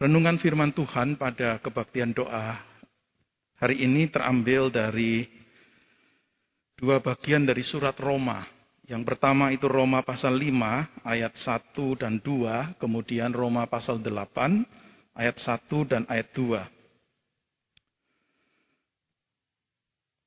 Renungan 0.00 0.40
firman 0.40 0.72
Tuhan 0.72 1.20
pada 1.20 1.60
kebaktian 1.60 2.16
doa 2.16 2.56
hari 3.60 3.84
ini 3.84 4.08
terambil 4.08 4.72
dari 4.72 5.28
dua 6.72 7.04
bagian 7.04 7.44
dari 7.44 7.60
surat 7.60 7.92
Roma. 8.00 8.48
Yang 8.88 9.04
pertama 9.04 9.52
itu 9.52 9.68
Roma 9.68 10.00
pasal 10.00 10.40
5 10.40 11.04
ayat 11.04 11.36
1 11.36 12.00
dan 12.00 12.16
2, 12.16 12.80
kemudian 12.80 13.28
Roma 13.28 13.68
pasal 13.68 14.00
8 14.00 14.64
ayat 15.20 15.36
1 15.36 15.68
dan 15.84 16.08
ayat 16.08 16.32
2. 16.32 16.64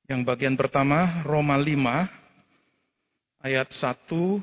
Yang 0.06 0.20
bagian 0.22 0.54
pertama 0.54 1.26
Roma 1.26 1.58
5 1.58 3.42
ayat 3.42 3.68
1 3.74 4.38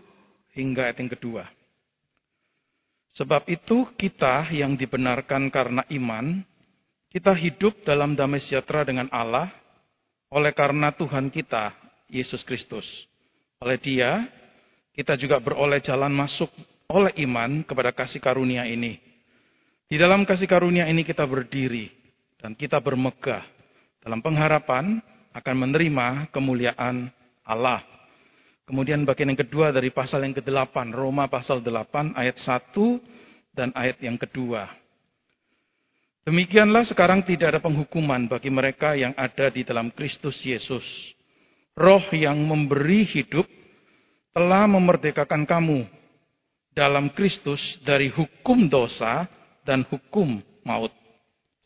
hingga 0.59 0.91
ayat 0.91 0.99
yang 0.99 1.11
kedua. 1.15 1.60
Sebab 3.11 3.47
itu 3.51 3.91
kita 3.99 4.47
yang 4.55 4.79
dibenarkan 4.79 5.51
karena 5.51 5.83
iman, 5.91 6.43
kita 7.11 7.35
hidup 7.35 7.83
dalam 7.83 8.15
damai 8.15 8.39
sejahtera 8.39 8.87
dengan 8.87 9.11
Allah 9.11 9.51
oleh 10.31 10.55
karena 10.55 10.95
Tuhan 10.95 11.27
kita, 11.27 11.75
Yesus 12.07 12.47
Kristus. 12.47 12.87
Oleh 13.59 13.75
dia, 13.75 14.31
kita 14.95 15.19
juga 15.19 15.43
beroleh 15.43 15.83
jalan 15.83 16.11
masuk 16.11 16.47
oleh 16.87 17.11
iman 17.27 17.67
kepada 17.67 17.91
kasih 17.91 18.23
karunia 18.23 18.63
ini. 18.63 18.99
Di 19.91 19.99
dalam 19.99 20.23
kasih 20.23 20.47
karunia 20.47 20.87
ini 20.87 21.03
kita 21.03 21.27
berdiri 21.27 21.91
dan 22.39 22.55
kita 22.55 22.79
bermegah 22.79 23.43
dalam 23.99 24.23
pengharapan 24.23 25.03
akan 25.35 25.55
menerima 25.67 26.31
kemuliaan 26.31 27.11
Allah. 27.43 27.83
Kemudian 28.71 29.03
bagian 29.03 29.35
yang 29.35 29.41
kedua 29.43 29.75
dari 29.75 29.91
pasal 29.91 30.23
yang 30.23 30.31
ke-8, 30.31 30.95
Roma 30.95 31.27
pasal 31.27 31.59
8 31.59 32.15
ayat 32.15 32.39
1 32.39 32.71
dan 33.51 33.75
ayat 33.75 33.99
yang 33.99 34.15
kedua. 34.15 34.71
Demikianlah 36.23 36.87
sekarang 36.87 37.27
tidak 37.27 37.51
ada 37.51 37.59
penghukuman 37.59 38.31
bagi 38.31 38.47
mereka 38.47 38.95
yang 38.95 39.11
ada 39.19 39.51
di 39.51 39.67
dalam 39.67 39.91
Kristus 39.91 40.39
Yesus. 40.47 40.87
Roh 41.75 41.99
yang 42.15 42.39
memberi 42.47 43.03
hidup 43.03 43.43
telah 44.31 44.63
memerdekakan 44.71 45.43
kamu 45.43 45.83
dalam 46.71 47.11
Kristus 47.11 47.75
dari 47.83 48.07
hukum 48.07 48.71
dosa 48.71 49.27
dan 49.67 49.83
hukum 49.83 50.39
maut. 50.63 50.95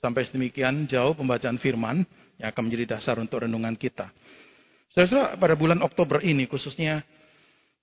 Sampai 0.02 0.26
sedemikian 0.26 0.90
jauh 0.90 1.14
pembacaan 1.14 1.62
firman 1.62 2.02
yang 2.42 2.50
akan 2.50 2.66
menjadi 2.66 2.98
dasar 2.98 3.22
untuk 3.22 3.46
renungan 3.46 3.78
kita. 3.78 4.10
Saudara, 4.96 5.36
pada 5.36 5.60
bulan 5.60 5.84
Oktober 5.84 6.24
ini 6.24 6.48
khususnya 6.48 7.04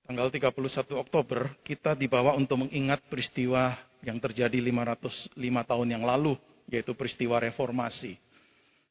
tanggal 0.08 0.32
31 0.32 0.48
Oktober 0.96 1.60
kita 1.60 1.92
dibawa 1.92 2.32
untuk 2.32 2.64
mengingat 2.64 3.04
peristiwa 3.04 3.76
yang 4.00 4.16
terjadi 4.16 4.56
505 4.56 5.36
tahun 5.44 5.88
yang 5.92 6.08
lalu 6.08 6.40
yaitu 6.72 6.96
peristiwa 6.96 7.36
reformasi. 7.36 8.16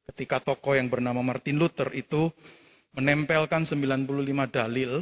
Ketika 0.06 0.38
tokoh 0.38 0.78
yang 0.78 0.86
bernama 0.86 1.26
Martin 1.26 1.58
Luther 1.58 1.90
itu 1.98 2.30
menempelkan 2.94 3.66
95 3.66 4.06
dalil 4.54 5.02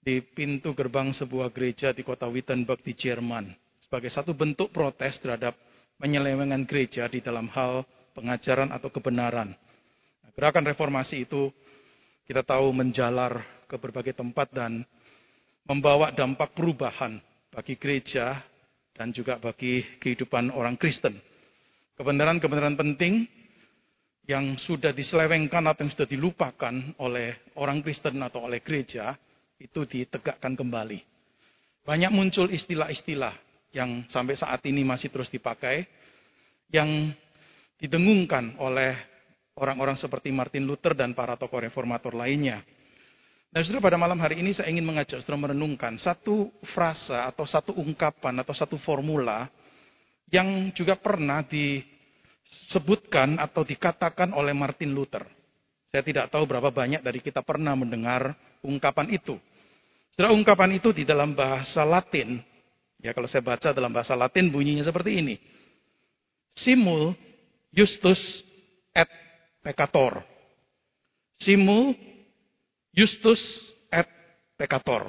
di 0.00 0.24
pintu 0.24 0.72
gerbang 0.72 1.12
sebuah 1.12 1.52
gereja 1.52 1.92
di 1.92 2.00
kota 2.00 2.24
Wittenberg 2.24 2.80
di 2.80 2.96
Jerman 2.96 3.52
sebagai 3.84 4.08
satu 4.08 4.32
bentuk 4.32 4.72
protes 4.72 5.20
terhadap 5.20 5.52
penyelewengan 6.00 6.64
gereja 6.64 7.04
di 7.04 7.20
dalam 7.20 7.52
hal 7.52 7.84
pengajaran 8.16 8.72
atau 8.72 8.88
kebenaran. 8.88 9.52
Gerakan 10.32 10.64
reformasi 10.72 11.28
itu 11.28 11.52
kita 12.24 12.40
tahu 12.40 12.72
menjalar 12.72 13.64
ke 13.68 13.76
berbagai 13.76 14.16
tempat 14.16 14.48
dan 14.52 14.84
membawa 15.68 16.12
dampak 16.12 16.56
perubahan 16.56 17.20
bagi 17.52 17.76
gereja 17.76 18.40
dan 18.96 19.12
juga 19.12 19.36
bagi 19.36 19.84
kehidupan 20.00 20.52
orang 20.52 20.76
Kristen. 20.80 21.16
Kebenaran-kebenaran 21.94 22.74
penting 22.74 23.28
yang 24.24 24.56
sudah 24.56 24.96
diselewengkan 24.96 25.68
atau 25.68 25.84
yang 25.84 25.92
sudah 25.92 26.08
dilupakan 26.08 26.74
oleh 27.00 27.52
orang 27.60 27.84
Kristen 27.84 28.16
atau 28.24 28.48
oleh 28.48 28.64
gereja 28.64 29.12
itu 29.60 29.84
ditegakkan 29.84 30.56
kembali. 30.56 30.98
Banyak 31.84 32.10
muncul 32.10 32.48
istilah-istilah 32.48 33.36
yang 33.76 34.08
sampai 34.08 34.34
saat 34.38 34.64
ini 34.64 34.80
masih 34.80 35.12
terus 35.12 35.28
dipakai 35.28 35.84
yang 36.72 37.12
didengungkan 37.76 38.56
oleh 38.56 38.96
orang-orang 39.58 39.94
seperti 39.94 40.34
Martin 40.34 40.66
Luther 40.66 40.94
dan 40.98 41.14
para 41.14 41.38
tokoh 41.38 41.62
reformator 41.62 42.14
lainnya. 42.14 42.62
Nah, 43.54 43.62
saudara 43.62 43.86
pada 43.86 43.98
malam 43.98 44.18
hari 44.18 44.42
ini 44.42 44.50
saya 44.50 44.66
ingin 44.66 44.82
mengajak 44.82 45.22
saudara 45.22 45.50
merenungkan 45.50 45.94
satu 45.94 46.50
frasa 46.74 47.30
atau 47.30 47.46
satu 47.46 47.70
ungkapan 47.78 48.42
atau 48.42 48.50
satu 48.50 48.74
formula 48.82 49.46
yang 50.26 50.74
juga 50.74 50.98
pernah 50.98 51.46
disebutkan 51.46 53.38
atau 53.38 53.62
dikatakan 53.62 54.34
oleh 54.34 54.50
Martin 54.50 54.90
Luther. 54.90 55.22
Saya 55.94 56.02
tidak 56.02 56.34
tahu 56.34 56.50
berapa 56.50 56.74
banyak 56.74 57.06
dari 57.06 57.22
kita 57.22 57.46
pernah 57.46 57.78
mendengar 57.78 58.34
ungkapan 58.66 59.14
itu. 59.14 59.38
Saudara, 60.18 60.34
ungkapan 60.34 60.74
itu 60.74 60.90
di 60.90 61.06
dalam 61.06 61.38
bahasa 61.38 61.86
Latin, 61.86 62.42
ya 62.98 63.14
kalau 63.14 63.30
saya 63.30 63.46
baca 63.46 63.70
dalam 63.70 63.94
bahasa 63.94 64.18
Latin 64.18 64.50
bunyinya 64.50 64.82
seperti 64.82 65.22
ini. 65.22 65.38
Simul 66.50 67.14
justus 67.70 68.42
et 68.90 69.23
peccator. 69.64 70.20
Simul 71.40 71.96
justus 72.92 73.40
et 73.88 74.06
peccator. 74.60 75.08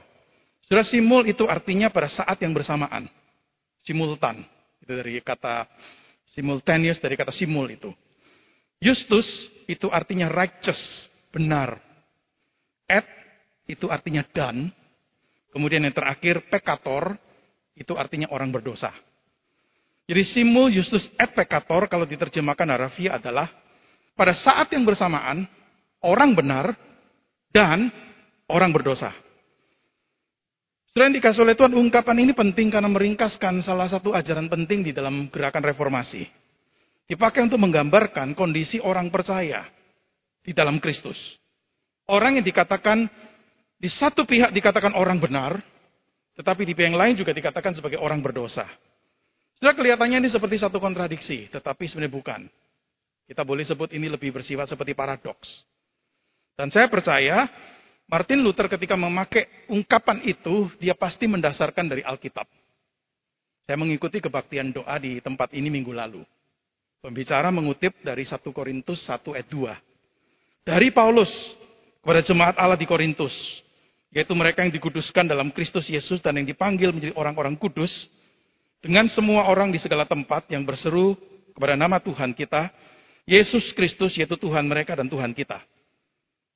Saudara 0.66 0.88
simul 0.88 1.30
itu 1.30 1.46
artinya 1.46 1.92
pada 1.94 2.10
saat 2.10 2.40
yang 2.42 2.56
bersamaan. 2.56 3.06
Simultan. 3.84 4.48
Itu 4.82 4.98
dari 4.98 5.22
kata 5.22 5.70
simultaneous 6.34 6.98
dari 6.98 7.14
kata 7.14 7.30
simul 7.30 7.70
itu. 7.70 7.94
Justus 8.82 9.52
itu 9.70 9.92
artinya 9.94 10.32
righteous, 10.32 11.12
benar. 11.30 11.78
Et 12.90 13.06
itu 13.70 13.92
artinya 13.94 14.26
dan. 14.26 14.74
Kemudian 15.54 15.86
yang 15.86 15.96
terakhir 15.96 16.50
peccator 16.50 17.16
itu 17.78 17.94
artinya 17.96 18.28
orang 18.34 18.50
berdosa. 18.50 18.92
Jadi 20.06 20.22
simul 20.22 20.70
justus 20.70 21.10
et 21.18 21.30
peccator 21.34 21.90
kalau 21.90 22.06
diterjemahkan 22.06 22.68
harafiah 22.70 23.18
adalah 23.18 23.50
pada 24.16 24.32
saat 24.32 24.72
yang 24.72 24.88
bersamaan 24.88 25.46
orang 26.02 26.32
benar 26.34 26.74
dan 27.52 27.92
orang 28.48 28.72
berdosa. 28.72 29.12
Selain 30.96 31.12
dikasih 31.12 31.44
oleh 31.44 31.60
Tuhan, 31.60 31.76
ungkapan 31.76 32.24
ini 32.24 32.32
penting 32.32 32.72
karena 32.72 32.88
meringkaskan 32.88 33.60
salah 33.60 33.92
satu 33.92 34.16
ajaran 34.16 34.48
penting 34.48 34.80
di 34.80 34.96
dalam 34.96 35.28
gerakan 35.28 35.68
reformasi. 35.68 36.24
Dipakai 37.06 37.44
untuk 37.44 37.60
menggambarkan 37.60 38.32
kondisi 38.32 38.80
orang 38.80 39.12
percaya 39.12 39.68
di 40.40 40.56
dalam 40.56 40.80
Kristus. 40.80 41.36
Orang 42.08 42.40
yang 42.40 42.46
dikatakan 42.48 43.12
di 43.76 43.92
satu 43.92 44.24
pihak 44.24 44.56
dikatakan 44.56 44.96
orang 44.96 45.20
benar, 45.20 45.60
tetapi 46.40 46.64
di 46.64 46.72
pihak 46.72 46.96
lain 46.96 47.20
juga 47.20 47.36
dikatakan 47.36 47.76
sebagai 47.76 48.00
orang 48.00 48.24
berdosa. 48.24 48.64
Sudah 49.60 49.76
kelihatannya 49.76 50.24
ini 50.24 50.30
seperti 50.32 50.64
satu 50.64 50.80
kontradiksi, 50.80 51.52
tetapi 51.52 51.92
sebenarnya 51.92 52.16
bukan. 52.16 52.42
Kita 53.26 53.42
boleh 53.42 53.66
sebut 53.66 53.90
ini 53.94 54.06
lebih 54.06 54.30
bersifat 54.30 54.70
seperti 54.70 54.94
paradoks. 54.94 55.66
Dan 56.56 56.70
saya 56.70 56.86
percaya 56.88 57.50
Martin 58.06 58.46
Luther 58.46 58.70
ketika 58.70 58.94
memakai 58.94 59.66
ungkapan 59.68 60.22
itu, 60.22 60.70
dia 60.78 60.94
pasti 60.94 61.26
mendasarkan 61.26 61.90
dari 61.90 62.06
Alkitab. 62.06 62.46
Saya 63.66 63.78
mengikuti 63.82 64.22
kebaktian 64.22 64.70
doa 64.70 64.96
di 65.02 65.18
tempat 65.26 65.50
ini 65.58 65.74
minggu 65.74 65.90
lalu. 65.90 66.22
Pembicara 67.02 67.50
mengutip 67.50 67.98
dari 68.06 68.22
1 68.22 68.46
Korintus 68.54 69.02
1 69.10 69.34
ayat 69.34 69.50
2. 69.50 70.70
Dari 70.70 70.94
Paulus 70.94 71.34
kepada 72.06 72.22
jemaat 72.22 72.56
Allah 72.62 72.78
di 72.78 72.86
Korintus, 72.86 73.34
yaitu 74.14 74.38
mereka 74.38 74.62
yang 74.62 74.70
dikuduskan 74.70 75.26
dalam 75.26 75.50
Kristus 75.50 75.90
Yesus 75.90 76.22
dan 76.22 76.38
yang 76.38 76.46
dipanggil 76.46 76.94
menjadi 76.94 77.18
orang-orang 77.18 77.58
kudus, 77.58 78.06
dengan 78.86 79.10
semua 79.10 79.50
orang 79.50 79.74
di 79.74 79.82
segala 79.82 80.06
tempat 80.06 80.46
yang 80.54 80.62
berseru 80.62 81.18
kepada 81.58 81.74
nama 81.74 81.98
Tuhan 81.98 82.38
kita, 82.38 82.70
Yesus 83.26 83.74
Kristus 83.74 84.14
yaitu 84.18 84.38
Tuhan 84.38 84.70
mereka 84.70 84.94
dan 84.94 85.10
Tuhan 85.10 85.34
kita. 85.34 85.62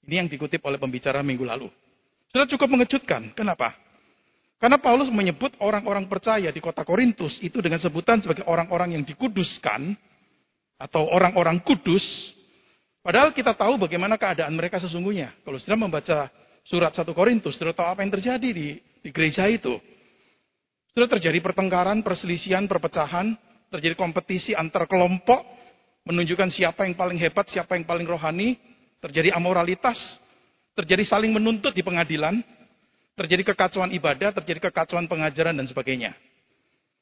Ini 0.06 0.26
yang 0.26 0.30
dikutip 0.30 0.62
oleh 0.66 0.78
pembicara 0.78 1.22
minggu 1.26 1.46
lalu. 1.46 1.70
Sudah 2.30 2.46
cukup 2.46 2.70
mengejutkan. 2.78 3.34
Kenapa? 3.34 3.74
Karena 4.62 4.78
Paulus 4.78 5.10
menyebut 5.10 5.56
orang-orang 5.64 6.06
percaya 6.06 6.54
di 6.54 6.62
kota 6.62 6.86
Korintus 6.86 7.42
itu 7.42 7.64
dengan 7.64 7.82
sebutan 7.82 8.22
sebagai 8.22 8.46
orang-orang 8.46 9.00
yang 9.00 9.04
dikuduskan 9.08 9.98
atau 10.78 11.10
orang-orang 11.10 11.64
kudus. 11.64 12.36
Padahal 13.00 13.32
kita 13.32 13.56
tahu 13.56 13.80
bagaimana 13.80 14.20
keadaan 14.20 14.54
mereka 14.54 14.78
sesungguhnya. 14.78 15.32
Kalau 15.48 15.58
sudah 15.58 15.80
membaca 15.80 16.28
surat 16.68 16.92
1 16.92 17.08
Korintus, 17.16 17.56
sudah 17.56 17.72
tahu 17.72 17.88
apa 17.88 18.04
yang 18.04 18.12
terjadi 18.14 18.50
di, 18.52 18.78
di 18.78 19.10
gereja 19.10 19.48
itu. 19.48 19.80
Sudah 20.92 21.08
terjadi 21.08 21.40
pertengkaran, 21.40 22.04
perselisihan, 22.04 22.68
perpecahan, 22.68 23.40
terjadi 23.72 23.96
kompetisi 23.96 24.52
antar 24.54 24.92
kelompok, 24.92 25.59
menunjukkan 26.10 26.50
siapa 26.50 26.90
yang 26.90 26.98
paling 26.98 27.22
hebat, 27.22 27.46
siapa 27.54 27.78
yang 27.78 27.86
paling 27.86 28.10
rohani, 28.10 28.58
terjadi 28.98 29.38
amoralitas, 29.38 30.18
terjadi 30.74 31.06
saling 31.06 31.30
menuntut 31.30 31.70
di 31.70 31.86
pengadilan, 31.86 32.42
terjadi 33.14 33.54
kekacauan 33.54 33.94
ibadah, 33.94 34.34
terjadi 34.34 34.74
kekacauan 34.74 35.06
pengajaran 35.06 35.54
dan 35.54 35.70
sebagainya. 35.70 36.18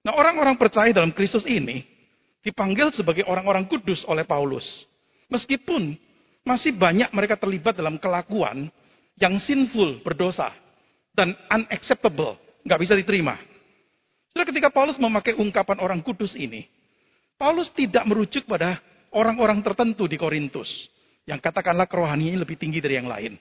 Nah, 0.04 0.12
orang-orang 0.12 0.60
percaya 0.60 0.92
dalam 0.92 1.16
Kristus 1.16 1.48
ini 1.48 1.88
dipanggil 2.44 2.92
sebagai 2.92 3.24
orang-orang 3.24 3.64
kudus 3.64 4.04
oleh 4.04 4.28
Paulus. 4.28 4.84
Meskipun 5.32 5.96
masih 6.44 6.76
banyak 6.76 7.12
mereka 7.16 7.40
terlibat 7.40 7.80
dalam 7.80 7.96
kelakuan 7.96 8.68
yang 9.16 9.40
sinful, 9.40 10.04
berdosa, 10.04 10.52
dan 11.16 11.32
unacceptable, 11.48 12.36
nggak 12.68 12.80
bisa 12.84 12.94
diterima. 12.94 13.40
Sudah 14.36 14.46
ketika 14.46 14.70
Paulus 14.70 15.00
memakai 15.00 15.34
ungkapan 15.34 15.80
orang 15.80 16.00
kudus 16.04 16.38
ini, 16.38 16.68
Paulus 17.38 17.70
tidak 17.74 18.06
merujuk 18.06 18.46
pada 18.50 18.82
orang-orang 19.16 19.64
tertentu 19.64 20.10
di 20.10 20.20
Korintus 20.20 20.90
yang 21.28 21.44
katakanlah 21.44 21.86
kerohaniannya 21.86 22.40
lebih 22.44 22.58
tinggi 22.60 22.80
dari 22.80 22.96
yang 22.98 23.12
lain. 23.12 23.36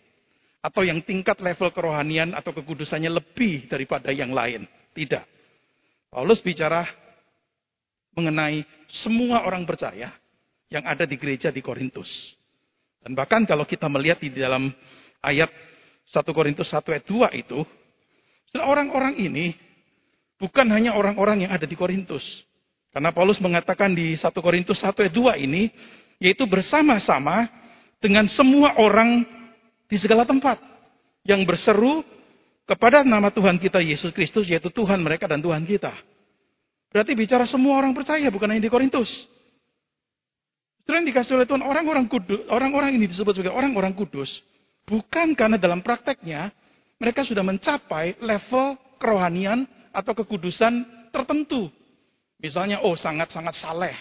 Atau 0.61 0.83
yang 0.83 0.99
tingkat 1.07 1.39
level 1.39 1.71
kerohanian 1.71 2.35
atau 2.35 2.51
kekudusannya 2.51 3.11
lebih 3.11 3.71
daripada 3.71 4.11
yang 4.11 4.35
lain. 4.35 4.67
Tidak. 4.91 5.25
Paulus 6.11 6.43
bicara 6.43 6.83
mengenai 8.19 8.67
semua 8.91 9.47
orang 9.47 9.63
percaya 9.63 10.11
yang 10.67 10.83
ada 10.83 11.07
di 11.07 11.15
gereja 11.15 11.55
di 11.55 11.63
Korintus. 11.63 12.35
Dan 12.99 13.15
bahkan 13.15 13.47
kalau 13.47 13.63
kita 13.63 13.87
melihat 13.87 14.19
di 14.19 14.35
dalam 14.35 14.67
ayat 15.23 15.53
1 16.11 16.27
Korintus 16.35 16.75
1 16.75 16.83
ayat 16.91 17.07
2 17.07 17.43
itu, 17.47 17.63
orang-orang 18.59 19.15
ini 19.21 19.55
bukan 20.41 20.67
hanya 20.73 20.99
orang-orang 20.99 21.47
yang 21.47 21.53
ada 21.55 21.69
di 21.69 21.79
Korintus. 21.79 22.43
Karena 22.95 23.11
Paulus 23.13 23.39
mengatakan 23.43 23.93
di 23.93 24.17
1 24.17 24.33
Korintus 24.41 24.81
1 24.81 24.93
ayat 25.07 25.15
2 25.15 25.47
ini, 25.47 25.69
yaitu 26.19 26.49
bersama-sama 26.49 27.49
dengan 28.01 28.25
semua 28.29 28.77
orang 28.81 29.25
di 29.87 29.97
segala 30.01 30.25
tempat 30.25 30.59
yang 31.27 31.45
berseru 31.45 32.03
kepada 32.67 33.07
nama 33.07 33.31
Tuhan 33.31 33.61
kita 33.63 33.79
Yesus 33.79 34.11
Kristus, 34.11 34.49
yaitu 34.51 34.73
Tuhan 34.73 34.99
mereka 35.03 35.31
dan 35.31 35.39
Tuhan 35.39 35.63
kita. 35.63 35.93
Berarti 36.91 37.13
bicara 37.13 37.45
semua 37.45 37.79
orang 37.79 37.93
percaya, 37.93 38.27
bukan 38.33 38.51
hanya 38.51 38.65
di 38.65 38.73
Korintus. 38.73 39.29
Setelah 40.87 41.03
dikasih 41.03 41.43
oleh 41.43 41.47
Tuhan 41.51 41.67
orang-orang 41.67 42.07
kudus, 42.07 42.47
orang-orang 42.47 42.95
ini 42.95 43.11
disebut 43.11 43.35
sebagai 43.35 43.59
orang-orang 43.59 43.91
kudus, 43.91 44.39
bukan 44.87 45.35
karena 45.35 45.59
dalam 45.59 45.83
prakteknya 45.83 46.55
mereka 47.03 47.27
sudah 47.27 47.43
mencapai 47.43 48.17
level 48.23 48.79
kerohanian 49.03 49.67
atau 49.91 50.15
kekudusan 50.15 50.87
tertentu. 51.11 51.69
Misalnya, 52.47 52.79
oh 52.87 52.95
sangat-sangat 52.95 53.59
saleh, 53.59 53.97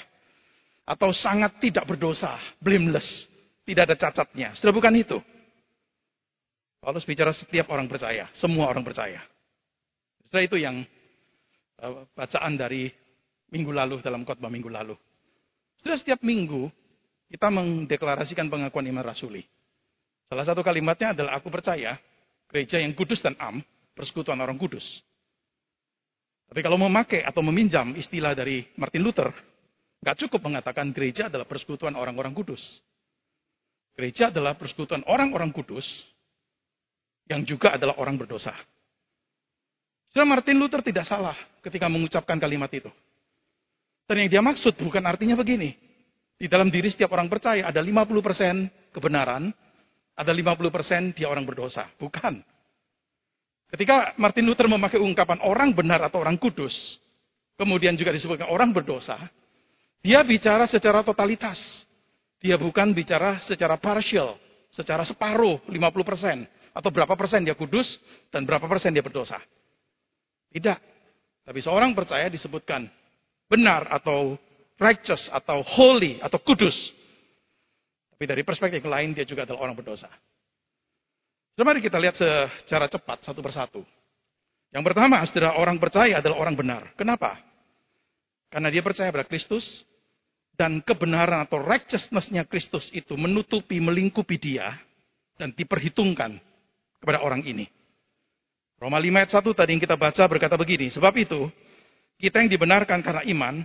atau 0.86 1.10
sangat 1.10 1.58
tidak 1.58 1.90
berdosa, 1.90 2.38
blameless, 2.62 3.26
tidak 3.66 3.90
ada 3.90 3.96
cacatnya. 3.98 4.54
Sudah 4.54 4.70
bukan 4.70 4.94
itu. 4.94 5.18
Paulus 6.78 7.02
bicara 7.10 7.34
setiap 7.34 7.74
orang 7.74 7.90
percaya, 7.90 8.30
semua 8.38 8.70
orang 8.70 8.86
percaya. 8.86 9.18
Setelah 10.30 10.46
itu 10.46 10.58
yang 10.62 10.86
uh, 11.82 12.06
bacaan 12.14 12.54
dari 12.54 12.94
minggu 13.50 13.74
lalu 13.74 14.06
dalam 14.06 14.22
khotbah 14.22 14.54
minggu 14.54 14.70
lalu. 14.70 14.94
Sudah 15.82 15.98
setiap 15.98 16.22
minggu 16.22 16.70
kita 17.34 17.50
mendeklarasikan 17.50 18.46
pengakuan 18.54 18.86
iman 18.94 19.02
rasuli. 19.02 19.42
Salah 20.30 20.46
satu 20.46 20.62
kalimatnya 20.62 21.18
adalah 21.18 21.42
aku 21.42 21.50
percaya 21.50 21.98
gereja 22.46 22.78
yang 22.78 22.94
kudus 22.94 23.26
dan 23.26 23.34
am, 23.42 23.66
persekutuan 23.98 24.38
orang 24.38 24.62
kudus. 24.62 25.02
Tapi 26.56 26.64
kalau 26.64 26.80
memakai 26.80 27.20
atau 27.20 27.44
meminjam 27.44 27.92
istilah 28.00 28.32
dari 28.32 28.64
Martin 28.80 29.04
Luther, 29.04 29.28
nggak 30.00 30.24
cukup 30.24 30.40
mengatakan 30.40 30.88
gereja 30.96 31.28
adalah 31.28 31.44
persekutuan 31.44 32.00
orang-orang 32.00 32.32
kudus. 32.32 32.80
Gereja 33.92 34.32
adalah 34.32 34.56
persekutuan 34.56 35.04
orang-orang 35.04 35.52
kudus 35.52 35.84
yang 37.28 37.44
juga 37.44 37.76
adalah 37.76 38.00
orang 38.00 38.16
berdosa. 38.16 38.56
Sudah 40.16 40.24
Martin 40.24 40.56
Luther 40.56 40.80
tidak 40.80 41.04
salah 41.04 41.36
ketika 41.60 41.92
mengucapkan 41.92 42.40
kalimat 42.40 42.72
itu. 42.72 42.88
Dan 44.08 44.24
yang 44.24 44.32
dia 44.32 44.40
maksud 44.40 44.80
bukan 44.80 45.04
artinya 45.04 45.36
begini. 45.36 45.76
Di 46.40 46.48
dalam 46.48 46.72
diri 46.72 46.88
setiap 46.88 47.12
orang 47.20 47.28
percaya 47.28 47.68
ada 47.68 47.84
50% 47.84 48.96
kebenaran, 48.96 49.52
ada 50.16 50.32
50% 50.32 51.20
dia 51.20 51.28
orang 51.28 51.44
berdosa. 51.44 51.92
Bukan. 52.00 52.55
Ketika 53.70 54.14
Martin 54.22 54.46
Luther 54.46 54.70
memakai 54.70 55.02
ungkapan 55.02 55.42
orang 55.42 55.74
benar 55.74 56.00
atau 56.06 56.22
orang 56.22 56.38
kudus, 56.38 57.02
kemudian 57.58 57.98
juga 57.98 58.14
disebutkan 58.14 58.48
orang 58.48 58.70
berdosa, 58.72 59.18
dia 60.06 60.22
bicara 60.22 60.70
secara 60.70 61.02
totalitas. 61.02 61.84
Dia 62.38 62.62
bukan 62.62 62.94
bicara 62.94 63.42
secara 63.42 63.74
partial, 63.82 64.38
secara 64.70 65.02
separuh, 65.02 65.66
50%. 65.66 66.46
Atau 66.76 66.92
berapa 66.92 67.16
persen 67.18 67.42
dia 67.42 67.56
kudus 67.56 67.98
dan 68.30 68.46
berapa 68.46 68.68
persen 68.70 68.94
dia 68.94 69.02
berdosa. 69.02 69.40
Tidak. 70.54 70.78
Tapi 71.48 71.60
seorang 71.64 71.96
percaya 71.98 72.30
disebutkan 72.30 72.86
benar 73.50 73.90
atau 73.90 74.38
righteous 74.78 75.32
atau 75.32 75.64
holy 75.64 76.20
atau 76.20 76.38
kudus. 76.44 76.94
Tapi 78.12 78.24
dari 78.28 78.44
perspektif 78.46 78.84
lain 78.86 79.16
dia 79.16 79.26
juga 79.26 79.48
adalah 79.48 79.72
orang 79.72 79.76
berdosa. 79.80 80.12
Mari 81.56 81.80
kita 81.80 81.96
lihat 81.96 82.20
secara 82.20 82.92
cepat 82.92 83.24
satu 83.24 83.40
persatu. 83.40 83.82
Yang 84.76 84.84
pertama, 84.92 85.24
saudara 85.24 85.56
orang 85.56 85.80
percaya 85.80 86.20
adalah 86.20 86.44
orang 86.44 86.56
benar. 86.60 86.92
Kenapa? 87.00 87.40
Karena 88.52 88.68
dia 88.68 88.84
percaya 88.84 89.08
pada 89.08 89.24
Kristus 89.24 89.88
dan 90.60 90.84
kebenaran 90.84 91.48
atau 91.48 91.64
righteousness-nya 91.64 92.44
Kristus 92.44 92.92
itu 92.92 93.16
menutupi, 93.16 93.80
melingkupi 93.80 94.36
dia 94.36 94.76
dan 95.40 95.56
diperhitungkan 95.56 96.36
kepada 97.00 97.24
orang 97.24 97.44
ini. 97.48 97.72
Roma 98.76 99.00
5 99.00 99.16
ayat 99.16 99.32
1 99.32 99.56
tadi 99.56 99.70
yang 99.76 99.84
kita 99.84 99.96
baca 99.96 100.24
berkata 100.28 100.60
begini, 100.60 100.92
sebab 100.92 101.16
itu 101.16 101.48
kita 102.20 102.44
yang 102.44 102.52
dibenarkan 102.52 103.00
karena 103.00 103.24
iman, 103.32 103.64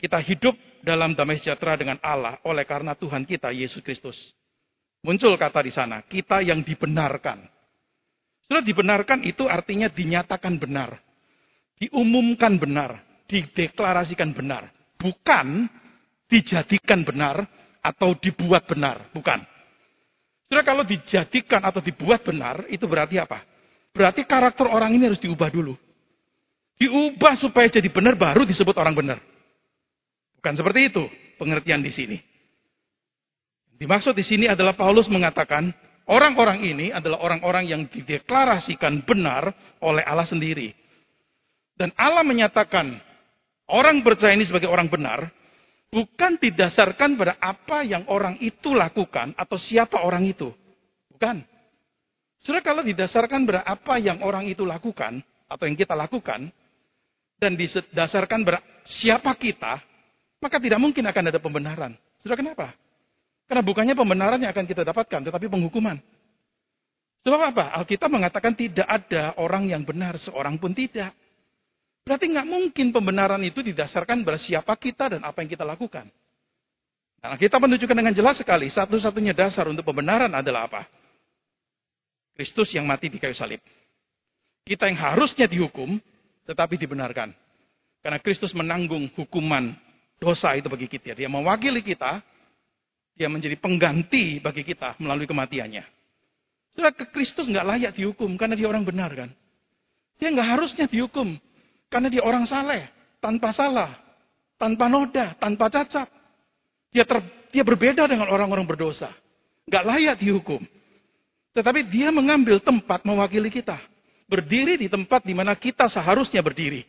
kita 0.00 0.20
hidup 0.24 0.56
dalam 0.80 1.12
damai 1.12 1.36
sejahtera 1.36 1.76
dengan 1.76 2.00
Allah 2.00 2.40
oleh 2.44 2.64
karena 2.64 2.96
Tuhan 2.96 3.28
kita 3.28 3.52
Yesus 3.52 3.84
Kristus. 3.84 4.32
Muncul 5.06 5.38
kata 5.38 5.62
di 5.62 5.70
sana, 5.70 6.02
kita 6.02 6.42
yang 6.42 6.66
dibenarkan. 6.66 7.46
Sudah 8.50 8.58
dibenarkan 8.58 9.22
itu 9.22 9.46
artinya 9.46 9.86
dinyatakan 9.86 10.58
benar. 10.58 10.98
Diumumkan 11.78 12.58
benar, 12.58 13.06
dideklarasikan 13.30 14.34
benar. 14.34 14.66
Bukan 14.98 15.70
dijadikan 16.26 17.06
benar 17.06 17.46
atau 17.78 18.18
dibuat 18.18 18.66
benar. 18.66 19.06
Bukan. 19.14 19.46
Sudah 20.50 20.66
kalau 20.66 20.82
dijadikan 20.82 21.62
atau 21.62 21.78
dibuat 21.78 22.26
benar, 22.26 22.66
itu 22.66 22.86
berarti 22.90 23.22
apa? 23.22 23.46
Berarti 23.94 24.26
karakter 24.26 24.66
orang 24.66 24.90
ini 24.90 25.06
harus 25.06 25.22
diubah 25.22 25.54
dulu. 25.54 25.78
Diubah 26.82 27.38
supaya 27.38 27.70
jadi 27.70 27.86
benar 27.88 28.18
baru 28.18 28.42
disebut 28.42 28.74
orang 28.74 28.94
benar. 28.94 29.18
Bukan 30.42 30.54
seperti 30.58 30.90
itu 30.90 31.02
pengertian 31.38 31.78
di 31.78 31.94
sini. 31.94 32.18
Dimaksud 33.76 34.16
di 34.16 34.24
sini 34.24 34.46
adalah 34.48 34.72
Paulus 34.72 35.08
mengatakan 35.08 35.72
orang-orang 36.08 36.64
ini 36.64 36.86
adalah 36.92 37.20
orang-orang 37.20 37.64
yang 37.68 37.82
dideklarasikan 37.88 39.04
benar 39.04 39.52
oleh 39.84 40.02
Allah 40.04 40.24
sendiri. 40.24 40.72
Dan 41.76 41.92
Allah 41.96 42.24
menyatakan 42.24 42.96
orang 43.68 44.00
percaya 44.00 44.32
ini 44.32 44.48
sebagai 44.48 44.72
orang 44.72 44.88
benar 44.88 45.28
bukan 45.92 46.40
didasarkan 46.40 47.20
pada 47.20 47.36
apa 47.36 47.84
yang 47.84 48.08
orang 48.08 48.40
itu 48.40 48.72
lakukan 48.72 49.36
atau 49.36 49.56
siapa 49.60 50.00
orang 50.00 50.24
itu. 50.24 50.52
Bukan. 51.12 51.44
Sudah 52.40 52.64
kalau 52.64 52.80
didasarkan 52.80 53.44
pada 53.44 53.60
apa 53.64 54.00
yang 54.00 54.24
orang 54.24 54.48
itu 54.48 54.64
lakukan 54.64 55.20
atau 55.46 55.64
yang 55.68 55.76
kita 55.76 55.92
lakukan, 55.92 56.52
dan 57.36 57.52
didasarkan 57.54 58.40
ber 58.44 58.60
siapa 58.84 59.36
kita, 59.36 59.80
maka 60.40 60.56
tidak 60.56 60.80
mungkin 60.80 61.04
akan 61.04 61.24
ada 61.28 61.38
pembenaran. 61.40 61.92
Sudah 62.20 62.36
kenapa? 62.36 62.72
Karena 63.46 63.62
bukannya 63.62 63.94
pembenaran 63.94 64.42
yang 64.42 64.50
akan 64.50 64.66
kita 64.66 64.82
dapatkan, 64.82 65.30
tetapi 65.30 65.46
penghukuman. 65.46 65.98
Sebab 67.22 67.40
apa? 67.42 67.74
Alkitab 67.78 68.10
mengatakan 68.10 68.54
tidak 68.54 68.86
ada 68.86 69.34
orang 69.38 69.70
yang 69.70 69.82
benar, 69.86 70.18
seorang 70.18 70.58
pun 70.58 70.74
tidak. 70.74 71.14
Berarti 72.06 72.30
nggak 72.30 72.46
mungkin 72.46 72.94
pembenaran 72.94 73.42
itu 73.42 73.66
didasarkan 73.66 74.22
pada 74.22 74.38
siapa 74.38 74.74
kita 74.78 75.18
dan 75.18 75.26
apa 75.26 75.42
yang 75.42 75.50
kita 75.50 75.66
lakukan. 75.66 76.06
Nah, 77.18 77.34
kita 77.34 77.58
menunjukkan 77.58 77.98
dengan 77.98 78.14
jelas 78.14 78.38
sekali, 78.38 78.70
satu-satunya 78.70 79.34
dasar 79.34 79.66
untuk 79.66 79.82
pembenaran 79.82 80.30
adalah 80.30 80.70
apa? 80.70 80.86
Kristus 82.38 82.70
yang 82.78 82.86
mati 82.86 83.10
di 83.10 83.18
kayu 83.18 83.34
salib. 83.34 83.58
Kita 84.62 84.86
yang 84.86 84.98
harusnya 84.98 85.50
dihukum, 85.50 85.98
tetapi 86.46 86.78
dibenarkan. 86.78 87.34
Karena 88.06 88.22
Kristus 88.22 88.54
menanggung 88.54 89.10
hukuman 89.18 89.74
dosa 90.22 90.54
itu 90.54 90.70
bagi 90.70 90.86
kita. 90.86 91.18
Dia 91.18 91.26
mewakili 91.26 91.82
kita, 91.82 92.22
dia 93.16 93.32
menjadi 93.32 93.56
pengganti 93.56 94.38
bagi 94.44 94.60
kita 94.62 95.00
melalui 95.00 95.24
kematiannya. 95.24 95.84
Sudah 96.76 96.92
ke 96.92 97.08
Kristus 97.08 97.48
nggak 97.48 97.64
layak 97.64 97.92
dihukum 97.96 98.36
karena 98.36 98.52
dia 98.52 98.68
orang 98.68 98.84
benar 98.84 99.08
kan. 99.16 99.32
Dia 100.20 100.28
nggak 100.28 100.48
harusnya 100.56 100.84
dihukum 100.84 101.40
karena 101.88 102.12
dia 102.12 102.20
orang 102.20 102.44
saleh, 102.44 102.84
tanpa 103.24 103.56
salah, 103.56 103.96
tanpa 104.60 104.92
noda, 104.92 105.32
tanpa 105.40 105.72
cacat. 105.72 106.08
Dia 106.92 107.08
ter, 107.08 107.24
dia 107.52 107.64
berbeda 107.64 108.04
dengan 108.04 108.28
orang-orang 108.28 108.68
berdosa. 108.68 109.08
Nggak 109.64 109.84
layak 109.88 110.16
dihukum. 110.20 110.60
Tetapi 111.56 111.88
dia 111.88 112.12
mengambil 112.12 112.60
tempat 112.60 113.00
mewakili 113.08 113.48
kita. 113.48 113.80
Berdiri 114.28 114.76
di 114.76 114.92
tempat 114.92 115.24
di 115.24 115.32
mana 115.32 115.56
kita 115.56 115.88
seharusnya 115.88 116.44
berdiri. 116.44 116.84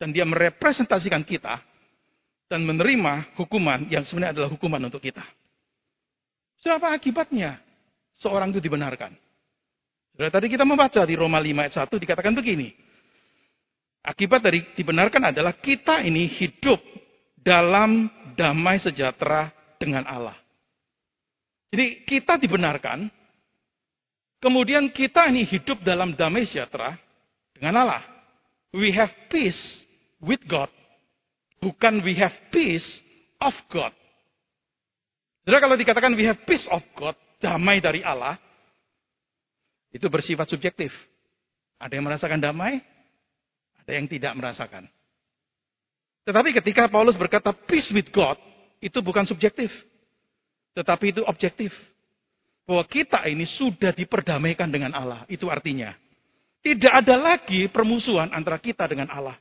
Dan 0.00 0.16
dia 0.16 0.24
merepresentasikan 0.24 1.20
kita 1.24 1.60
dan 2.46 2.62
menerima 2.62 3.34
hukuman 3.34 3.90
yang 3.90 4.06
sebenarnya 4.06 4.38
adalah 4.38 4.50
hukuman 4.50 4.82
untuk 4.86 5.02
kita. 5.02 5.22
Sudah 6.62 6.78
apa 6.78 6.94
akibatnya 6.94 7.58
seorang 8.16 8.54
itu 8.54 8.62
dibenarkan? 8.62 9.12
Sudah 10.16 10.30
tadi 10.32 10.46
kita 10.48 10.64
membaca 10.64 11.02
di 11.04 11.14
Roma 11.18 11.36
5 11.42 11.52
ayat 11.52 11.74
1 11.76 12.02
dikatakan 12.02 12.32
begini. 12.32 12.72
Akibat 14.06 14.40
dari 14.40 14.62
dibenarkan 14.78 15.34
adalah 15.34 15.58
kita 15.58 16.00
ini 16.06 16.30
hidup 16.30 16.78
dalam 17.42 18.06
damai 18.38 18.78
sejahtera 18.78 19.50
dengan 19.82 20.06
Allah. 20.06 20.38
Jadi 21.74 22.06
kita 22.06 22.38
dibenarkan, 22.38 23.10
kemudian 24.38 24.88
kita 24.94 25.26
ini 25.28 25.42
hidup 25.42 25.82
dalam 25.82 26.14
damai 26.14 26.46
sejahtera 26.46 26.94
dengan 27.58 27.82
Allah. 27.82 28.02
We 28.70 28.94
have 28.94 29.10
peace 29.26 29.84
with 30.22 30.46
God 30.46 30.70
Bukan 31.66 31.98
we 32.06 32.14
have 32.14 32.30
peace 32.54 33.02
of 33.42 33.50
God. 33.66 33.90
Jadi 35.42 35.58
kalau 35.58 35.74
dikatakan 35.74 36.14
we 36.14 36.22
have 36.22 36.38
peace 36.46 36.70
of 36.70 36.78
God, 36.94 37.18
damai 37.42 37.82
dari 37.82 38.06
Allah, 38.06 38.38
itu 39.90 40.06
bersifat 40.06 40.46
subjektif. 40.46 40.94
Ada 41.82 41.98
yang 41.98 42.06
merasakan 42.06 42.38
damai, 42.38 42.78
ada 43.82 43.92
yang 43.98 44.06
tidak 44.06 44.38
merasakan. 44.38 44.86
Tetapi 46.22 46.54
ketika 46.62 46.86
Paulus 46.86 47.18
berkata 47.18 47.50
peace 47.50 47.90
with 47.90 48.14
God, 48.14 48.38
itu 48.78 49.02
bukan 49.02 49.26
subjektif. 49.26 49.74
Tetapi 50.78 51.18
itu 51.18 51.22
objektif. 51.26 51.74
Bahwa 52.62 52.86
kita 52.86 53.26
ini 53.26 53.42
sudah 53.42 53.90
diperdamaikan 53.90 54.70
dengan 54.70 54.94
Allah. 54.94 55.26
Itu 55.26 55.50
artinya. 55.50 55.94
Tidak 56.62 56.90
ada 56.90 57.14
lagi 57.14 57.66
permusuhan 57.70 58.30
antara 58.34 58.58
kita 58.58 58.86
dengan 58.90 59.10
Allah. 59.10 59.38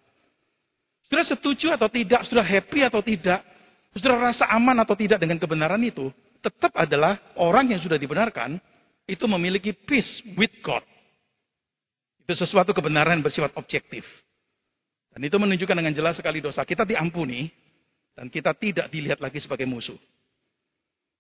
Saudara 1.06 1.24
setuju 1.26 1.70
atau 1.70 1.86
tidak, 1.86 2.26
sudah 2.26 2.42
happy 2.42 2.82
atau 2.82 3.02
tidak, 3.06 3.46
sudah 3.94 4.18
rasa 4.18 4.50
aman 4.50 4.74
atau 4.82 4.98
tidak 4.98 5.22
dengan 5.22 5.38
kebenaran 5.38 5.80
itu, 5.86 6.10
tetap 6.42 6.74
adalah 6.74 7.22
orang 7.38 7.70
yang 7.70 7.82
sudah 7.82 7.96
dibenarkan, 7.96 8.58
itu 9.06 9.26
memiliki 9.30 9.70
peace 9.72 10.26
with 10.34 10.52
God. 10.66 10.82
Itu 12.26 12.34
sesuatu 12.34 12.74
kebenaran 12.74 13.22
yang 13.22 13.26
bersifat 13.26 13.54
objektif. 13.54 14.02
Dan 15.14 15.22
itu 15.22 15.38
menunjukkan 15.38 15.78
dengan 15.78 15.94
jelas 15.94 16.18
sekali 16.18 16.42
dosa 16.42 16.66
kita 16.66 16.84
diampuni, 16.84 17.54
dan 18.18 18.26
kita 18.28 18.58
tidak 18.58 18.90
dilihat 18.90 19.22
lagi 19.22 19.38
sebagai 19.38 19.70
musuh. 19.70 19.96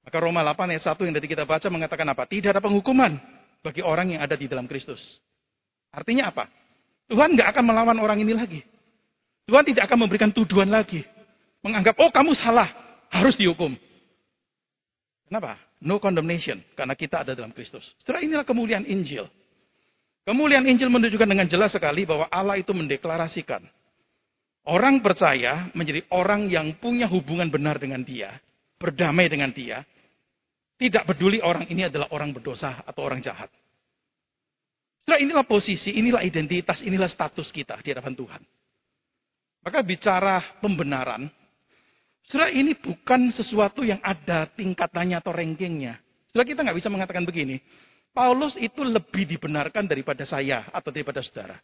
Maka 0.01 0.17
Roma 0.17 0.41
8 0.41 0.73
ayat 0.73 0.83
1 0.85 0.97
yang 1.05 1.15
tadi 1.17 1.27
kita 1.29 1.45
baca 1.45 1.67
mengatakan 1.69 2.05
apa? 2.09 2.25
Tidak 2.25 2.49
ada 2.49 2.61
penghukuman 2.61 3.17
bagi 3.61 3.81
orang 3.85 4.17
yang 4.17 4.21
ada 4.21 4.37
di 4.37 4.45
dalam 4.49 4.65
Kristus. 4.65 5.21
Artinya 5.89 6.29
apa? 6.29 6.49
Tuhan 7.09 7.37
nggak 7.37 7.53
akan 7.53 7.63
melawan 7.65 7.97
orang 8.01 8.21
ini 8.21 8.33
lagi. 8.33 8.61
Tuhan 9.45 9.63
tidak 9.65 9.85
akan 9.85 10.05
memberikan 10.05 10.29
tuduhan 10.33 10.69
lagi. 10.69 11.05
Menganggap, 11.61 11.97
oh 12.01 12.09
kamu 12.09 12.33
salah, 12.33 12.69
harus 13.13 13.37
dihukum. 13.37 13.73
Kenapa? 15.29 15.57
No 15.81 16.01
condemnation, 16.01 16.61
karena 16.73 16.93
kita 16.97 17.21
ada 17.21 17.37
dalam 17.37 17.53
Kristus. 17.53 17.93
Setelah 18.01 18.21
inilah 18.21 18.45
kemuliaan 18.45 18.85
Injil. 18.85 19.29
Kemuliaan 20.25 20.65
Injil 20.65 20.89
menunjukkan 20.89 21.29
dengan 21.29 21.45
jelas 21.45 21.69
sekali 21.73 22.05
bahwa 22.09 22.25
Allah 22.33 22.57
itu 22.57 22.73
mendeklarasikan. 22.73 23.61
Orang 24.65 25.05
percaya 25.05 25.69
menjadi 25.77 26.01
orang 26.09 26.49
yang 26.49 26.73
punya 26.81 27.05
hubungan 27.05 27.53
benar 27.53 27.77
dengan 27.77 28.01
dia. 28.01 28.33
Berdamai 28.81 29.29
dengan 29.29 29.53
dia. 29.53 29.85
Tidak 30.81 31.05
peduli 31.05 31.37
orang 31.37 31.69
ini 31.69 31.85
adalah 31.85 32.09
orang 32.09 32.33
berdosa 32.33 32.81
atau 32.81 33.05
orang 33.05 33.21
jahat. 33.21 33.47
Setelah 35.05 35.21
inilah 35.21 35.45
posisi, 35.45 35.93
inilah 35.93 36.25
identitas, 36.25 36.81
inilah 36.81 37.05
status 37.05 37.53
kita 37.53 37.77
di 37.85 37.93
hadapan 37.93 38.17
Tuhan. 38.17 38.41
Maka 39.65 39.81
bicara 39.81 40.61
pembenaran, 40.61 41.25
setelah 42.21 42.53
ini 42.53 42.77
bukan 42.77 43.33
sesuatu 43.33 43.81
yang 43.81 43.97
ada 44.05 44.45
tingkatannya 44.53 45.17
atau 45.17 45.33
rankingnya. 45.33 45.97
Setelah 46.29 46.45
kita 46.45 46.59
nggak 46.61 46.77
bisa 46.77 46.89
mengatakan 46.93 47.25
begini, 47.25 47.57
Paulus 48.13 48.55
itu 48.61 48.85
lebih 48.85 49.25
dibenarkan 49.25 49.89
daripada 49.89 50.21
saya 50.21 50.69
atau 50.69 50.93
daripada 50.93 51.25
saudara. 51.25 51.57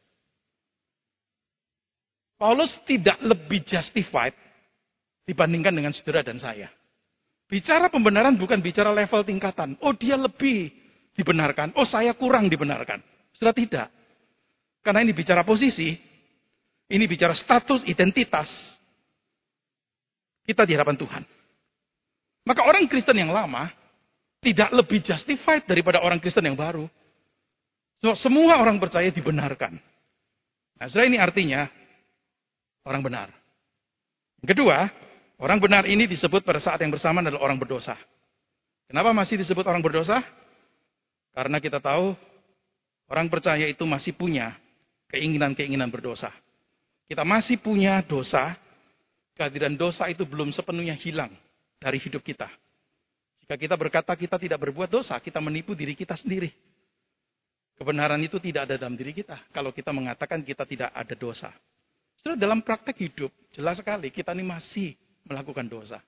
Paulus 2.41 2.74
tidak 2.89 3.22
lebih 3.22 3.62
justified 3.62 4.34
dibandingkan 5.29 5.72
dengan 5.72 5.93
saudara 5.93 6.25
dan 6.25 6.41
saya. 6.41 6.74
Bicara 7.46 7.88
pembenaran 7.93 8.34
bukan 8.34 8.60
bicara 8.65 8.89
level 8.89 9.22
tingkatan. 9.22 9.77
Oh 9.86 9.93
dia 9.93 10.17
lebih 10.17 10.74
dibenarkan. 11.13 11.77
Oh 11.77 11.86
saya 11.86 12.17
kurang 12.17 12.50
dibenarkan. 12.50 12.98
Sudah 13.31 13.53
tidak. 13.53 13.88
Karena 14.81 15.05
ini 15.05 15.13
bicara 15.13 15.46
posisi, 15.46 15.93
ini 16.92 17.08
bicara 17.08 17.32
status, 17.32 17.88
identitas. 17.88 18.76
Kita 20.44 20.68
di 20.68 20.76
hadapan 20.76 21.00
Tuhan. 21.00 21.24
Maka 22.44 22.62
orang 22.68 22.90
Kristen 22.92 23.16
yang 23.16 23.32
lama 23.32 23.72
tidak 24.42 24.74
lebih 24.74 25.00
justified 25.00 25.64
daripada 25.64 26.02
orang 26.02 26.18
Kristen 26.20 26.44
yang 26.44 26.58
baru. 26.58 26.90
So, 28.02 28.18
semua 28.18 28.58
orang 28.58 28.82
percaya 28.82 29.14
dibenarkan. 29.14 29.78
Nah, 30.82 30.88
ini 31.06 31.22
artinya 31.22 31.70
orang 32.82 33.06
benar. 33.06 33.28
Kedua, 34.42 34.90
orang 35.38 35.62
benar 35.62 35.86
ini 35.86 36.10
disebut 36.10 36.42
pada 36.42 36.58
saat 36.58 36.82
yang 36.82 36.90
bersamaan 36.90 37.30
adalah 37.30 37.46
orang 37.46 37.62
berdosa. 37.62 37.94
Kenapa 38.90 39.14
masih 39.14 39.38
disebut 39.38 39.62
orang 39.70 39.86
berdosa? 39.86 40.26
Karena 41.32 41.62
kita 41.62 41.78
tahu 41.78 42.18
orang 43.06 43.30
percaya 43.30 43.70
itu 43.70 43.86
masih 43.86 44.18
punya 44.18 44.58
keinginan-keinginan 45.14 45.94
berdosa. 45.94 46.34
Kita 47.12 47.27
masih 47.27 47.60
punya 47.60 48.00
dosa, 48.00 48.56
kehadiran 49.36 49.75
dosa 49.75 50.08
itu 50.08 50.24
belum 50.24 50.48
sepenuhnya 50.56 50.96
hilang 50.96 51.36
dari 51.75 52.00
hidup 52.00 52.24
kita. 52.24 52.48
Jika 53.44 53.60
kita 53.60 53.75
berkata 53.75 54.15
kita 54.15 54.39
tidak 54.39 54.63
berbuat 54.63 54.88
dosa, 54.88 55.20
kita 55.20 55.44
menipu 55.44 55.75
diri 55.75 55.91
kita 55.91 56.15
sendiri. 56.15 56.48
Kebenaran 57.75 58.15
itu 58.24 58.39
tidak 58.39 58.63
ada 58.63 58.80
dalam 58.80 58.96
diri 58.96 59.12
kita. 59.12 59.44
Kalau 59.51 59.75
kita 59.75 59.91
mengatakan 59.91 60.39
kita 60.39 60.63
tidak 60.63 60.88
ada 60.96 61.12
dosa. 61.12 61.51
Setelah 62.15 62.39
dalam 62.39 62.63
praktek 62.63 62.96
hidup, 63.03 63.27
jelas 63.51 63.84
sekali 63.84 64.08
kita 64.08 64.32
ini 64.32 64.48
masih 64.48 64.96
melakukan 65.27 65.68
dosa. 65.68 66.00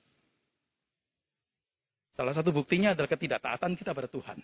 Salah 2.16 2.32
satu 2.32 2.56
buktinya 2.56 2.96
adalah 2.96 3.12
ketidaktaatan 3.12 3.76
kita 3.76 3.92
pada 3.92 4.08
Tuhan. 4.08 4.40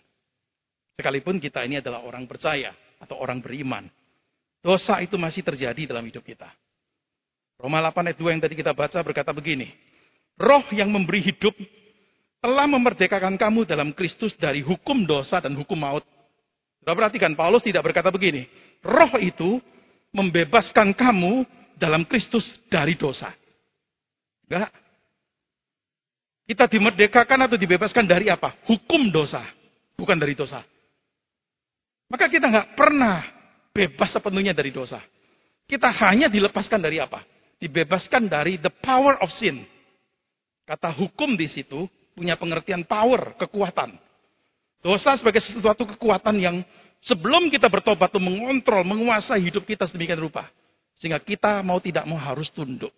Sekalipun 0.92 1.40
kita 1.40 1.64
ini 1.64 1.80
adalah 1.80 2.04
orang 2.04 2.28
percaya 2.28 2.76
atau 3.00 3.16
orang 3.16 3.40
beriman. 3.40 3.88
Dosa 4.60 5.00
itu 5.00 5.16
masih 5.16 5.40
terjadi 5.40 5.88
dalam 5.88 6.04
hidup 6.04 6.20
kita. 6.20 6.48
Roma 7.60 7.80
8 7.80 8.12
ayat 8.12 8.18
2 8.20 8.32
yang 8.36 8.42
tadi 8.44 8.54
kita 8.56 8.72
baca 8.76 9.00
berkata 9.00 9.32
begini. 9.32 9.72
Roh 10.40 10.64
yang 10.72 10.88
memberi 10.88 11.20
hidup 11.20 11.52
telah 12.40 12.64
memerdekakan 12.64 13.36
kamu 13.36 13.68
dalam 13.68 13.92
Kristus 13.92 14.32
dari 14.36 14.64
hukum 14.64 15.04
dosa 15.04 15.40
dan 15.44 15.52
hukum 15.52 15.76
maut. 15.76 16.04
Sudah 16.80 16.96
perhatikan, 16.96 17.36
Paulus 17.36 17.60
tidak 17.60 17.84
berkata 17.84 18.08
begini. 18.08 18.48
Roh 18.80 19.12
itu 19.20 19.60
membebaskan 20.16 20.96
kamu 20.96 21.44
dalam 21.76 22.08
Kristus 22.08 22.56
dari 22.72 22.96
dosa. 22.96 23.28
Enggak. 24.48 24.72
Kita 26.48 26.64
dimerdekakan 26.66 27.46
atau 27.46 27.56
dibebaskan 27.60 28.08
dari 28.08 28.32
apa? 28.32 28.56
Hukum 28.64 29.12
dosa. 29.12 29.44
Bukan 29.94 30.16
dari 30.16 30.32
dosa. 30.32 30.64
Maka 32.08 32.26
kita 32.26 32.48
nggak 32.48 32.74
pernah 32.74 33.22
bebas 33.70 34.10
sepenuhnya 34.14 34.54
dari 34.54 34.74
dosa. 34.74 35.00
Kita 35.66 35.90
hanya 36.02 36.26
dilepaskan 36.26 36.82
dari 36.82 36.98
apa? 36.98 37.22
Dibebaskan 37.62 38.26
dari 38.26 38.58
the 38.58 38.72
power 38.72 39.20
of 39.22 39.30
sin. 39.30 39.62
Kata 40.66 40.90
hukum 40.90 41.38
di 41.38 41.46
situ 41.46 41.86
punya 42.14 42.34
pengertian 42.34 42.82
power, 42.82 43.38
kekuatan. 43.38 43.94
Dosa 44.80 45.14
sebagai 45.14 45.44
sesuatu 45.44 45.84
kekuatan 45.84 46.36
yang 46.40 46.56
sebelum 47.04 47.52
kita 47.52 47.68
bertobat 47.68 48.10
itu 48.10 48.20
mengontrol, 48.20 48.82
menguasai 48.82 49.40
hidup 49.44 49.68
kita 49.68 49.84
sedemikian 49.86 50.18
rupa. 50.18 50.48
Sehingga 50.96 51.20
kita 51.20 51.60
mau 51.62 51.78
tidak 51.78 52.04
mau 52.08 52.18
harus 52.18 52.48
tunduk. 52.50 52.92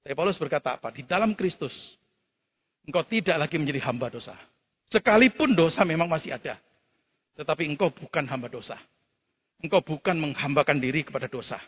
Tapi 0.00 0.12
Paulus 0.16 0.40
berkata 0.40 0.76
apa? 0.76 0.88
Di 0.90 1.04
dalam 1.04 1.36
Kristus, 1.36 1.96
engkau 2.84 3.04
tidak 3.04 3.36
lagi 3.36 3.56
menjadi 3.60 3.80
hamba 3.88 4.08
dosa. 4.08 4.34
Sekalipun 4.90 5.54
dosa 5.54 5.86
memang 5.86 6.10
masih 6.10 6.34
ada. 6.34 6.58
Tetapi 7.38 7.68
engkau 7.70 7.94
bukan 7.94 8.26
hamba 8.26 8.50
dosa. 8.50 8.76
Engkau 9.60 9.84
bukan 9.84 10.16
menghambakan 10.16 10.80
diri 10.80 11.04
kepada 11.04 11.28
dosa. 11.28 11.60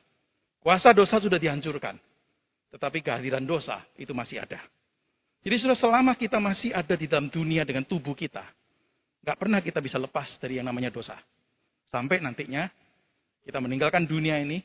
Kuasa 0.64 0.96
dosa 0.96 1.20
sudah 1.20 1.36
dihancurkan. 1.36 2.00
Tetapi 2.72 3.04
kehadiran 3.04 3.44
dosa 3.44 3.84
itu 4.00 4.16
masih 4.16 4.40
ada. 4.40 4.64
Jadi 5.42 5.56
sudah 5.58 5.76
selama 5.76 6.16
kita 6.16 6.38
masih 6.38 6.72
ada 6.72 6.94
di 6.94 7.10
dalam 7.10 7.28
dunia 7.28 7.66
dengan 7.66 7.82
tubuh 7.84 8.14
kita, 8.14 8.46
nggak 9.26 9.36
pernah 9.36 9.58
kita 9.58 9.82
bisa 9.82 9.98
lepas 9.98 10.38
dari 10.38 10.62
yang 10.62 10.70
namanya 10.70 10.88
dosa. 10.88 11.18
Sampai 11.90 12.22
nantinya 12.22 12.70
kita 13.42 13.58
meninggalkan 13.58 14.06
dunia 14.06 14.38
ini, 14.38 14.62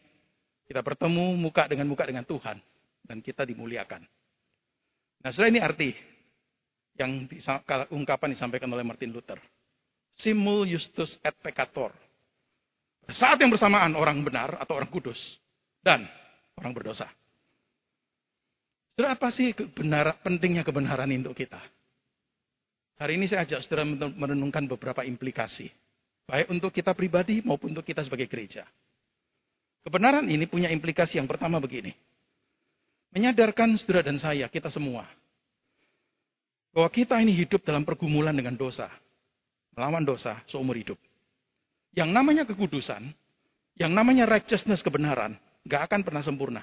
kita 0.69 0.85
bertemu 0.85 1.33
muka 1.35 1.65
dengan 1.65 1.89
muka 1.89 2.05
dengan 2.05 2.23
Tuhan, 2.23 2.61
dan 3.03 3.17
kita 3.19 3.43
dimuliakan. 3.43 4.05
Nah, 5.25 5.29
sudah 5.33 5.49
ini 5.49 5.59
arti 5.59 5.91
yang 6.95 7.25
ungkapan 7.89 8.37
disampaikan 8.37 8.69
oleh 8.69 8.85
Martin 8.85 9.09
Luther. 9.09 9.41
Simul 10.13 10.69
justus 10.69 11.17
et 11.25 11.33
peccator. 11.41 11.89
Saat 13.07 13.39
yang 13.39 13.51
bersamaan 13.51 13.95
orang 13.95 14.19
benar 14.19 14.59
atau 14.59 14.75
orang 14.75 14.91
kudus 14.91 15.39
dan 15.79 16.03
orang 16.59 16.75
berdosa. 16.75 17.07
Saudara, 18.97 19.15
apa 19.15 19.29
sih 19.31 19.55
kebenaran, 19.55 20.17
pentingnya 20.25 20.65
kebenaran 20.67 21.07
untuk 21.15 21.37
kita? 21.37 21.61
Hari 22.97 23.13
ini 23.15 23.29
saya 23.29 23.45
ajak 23.45 23.63
saudara 23.63 23.85
merenungkan 24.11 24.65
beberapa 24.65 25.05
implikasi. 25.05 25.69
Baik 26.27 26.51
untuk 26.51 26.73
kita 26.73 26.91
pribadi 26.91 27.39
maupun 27.45 27.71
untuk 27.71 27.85
kita 27.87 28.03
sebagai 28.03 28.27
gereja. 28.27 28.67
Kebenaran 29.87 30.27
ini 30.27 30.43
punya 30.49 30.67
implikasi 30.67 31.21
yang 31.21 31.29
pertama 31.29 31.63
begini. 31.63 31.95
Menyadarkan 33.15 33.79
saudara 33.79 34.03
dan 34.11 34.19
saya, 34.19 34.51
kita 34.51 34.67
semua. 34.67 35.07
Bahwa 36.75 36.91
kita 36.91 37.15
ini 37.23 37.31
hidup 37.31 37.63
dalam 37.63 37.87
pergumulan 37.87 38.35
dengan 38.35 38.59
dosa. 38.59 38.91
Melawan 39.77 40.03
dosa 40.03 40.43
seumur 40.49 40.75
hidup. 40.75 40.99
Yang 41.97 42.09
namanya 42.13 42.43
kekudusan, 42.45 43.09
yang 43.73 43.89
namanya 43.89 44.29
righteousness 44.29 44.85
kebenaran, 44.85 45.33
gak 45.65 45.89
akan 45.89 46.05
pernah 46.05 46.21
sempurna. 46.21 46.61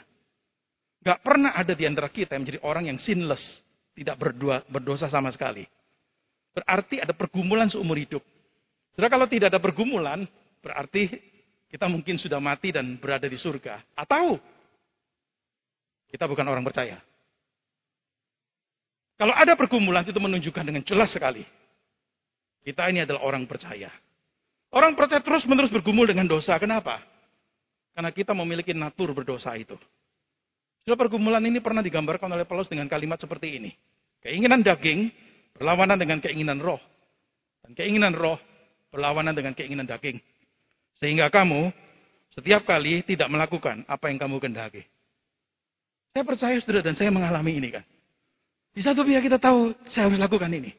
Gak 1.03 1.27
pernah 1.27 1.59
ada 1.59 1.75
di 1.75 1.83
antara 1.91 2.07
kita 2.07 2.39
yang 2.39 2.47
menjadi 2.47 2.63
orang 2.63 2.87
yang 2.87 2.99
sinless, 3.03 3.59
tidak 3.99 4.15
berdua, 4.15 4.63
berdosa 4.71 5.11
sama 5.11 5.35
sekali. 5.35 5.67
Berarti 6.55 7.03
ada 7.03 7.11
pergumulan 7.11 7.67
seumur 7.67 7.99
hidup. 7.99 8.23
Saudara 8.95 9.11
kalau 9.11 9.27
tidak 9.27 9.51
ada 9.51 9.59
pergumulan, 9.59 10.23
berarti 10.63 11.11
kita 11.67 11.91
mungkin 11.91 12.15
sudah 12.15 12.39
mati 12.39 12.71
dan 12.71 12.95
berada 13.03 13.27
di 13.27 13.35
surga. 13.35 13.83
Atau 13.99 14.39
kita 16.15 16.31
bukan 16.31 16.47
orang 16.47 16.63
percaya. 16.63 17.03
Kalau 19.19 19.35
ada 19.35 19.59
pergumulan 19.59 20.07
itu 20.07 20.15
menunjukkan 20.15 20.63
dengan 20.63 20.87
jelas 20.87 21.11
sekali. 21.11 21.43
Kita 22.63 22.87
ini 22.87 23.03
adalah 23.03 23.27
orang 23.27 23.51
percaya. 23.51 23.91
Orang 24.75 24.99
percaya 24.99 25.23
terus-menerus 25.23 25.71
bergumul 25.71 26.11
dengan 26.11 26.27
dosa. 26.27 26.59
Kenapa? 26.59 26.99
Karena 27.95 28.11
kita 28.11 28.35
memiliki 28.35 28.75
natur 28.75 29.15
berdosa 29.15 29.55
itu. 29.55 29.79
Sudah 30.83 30.99
pergumulan 30.99 31.41
ini 31.47 31.63
pernah 31.63 31.81
digambarkan 31.81 32.27
oleh 32.35 32.43
Paulus 32.43 32.67
dengan 32.67 32.91
kalimat 32.91 33.17
seperti 33.17 33.63
ini. 33.63 33.71
Keinginan 34.19 34.67
daging 34.67 35.15
Berlawanan 35.55 35.97
dengan 35.97 36.19
keinginan 36.19 36.59
roh. 36.59 36.83
Dan 37.63 37.79
keinginan 37.79 38.13
roh 38.13 38.37
berlawanan 38.91 39.33
dengan 39.33 39.55
keinginan 39.55 39.87
daging. 39.87 40.19
Sehingga 40.99 41.31
kamu 41.31 41.71
setiap 42.35 42.67
kali 42.67 43.07
tidak 43.07 43.31
melakukan 43.31 43.87
apa 43.87 44.11
yang 44.11 44.19
kamu 44.19 44.43
kendaki. 44.43 44.83
Saya 46.15 46.23
percaya 46.27 46.55
saudara 46.59 46.83
dan 46.83 46.95
saya 46.99 47.11
mengalami 47.15 47.59
ini 47.59 47.69
kan. 47.71 47.85
Di 48.75 48.83
satu 48.83 49.07
pihak 49.07 49.23
kita 49.23 49.39
tahu 49.39 49.75
saya 49.87 50.11
harus 50.11 50.19
lakukan 50.19 50.51
ini. 50.51 50.75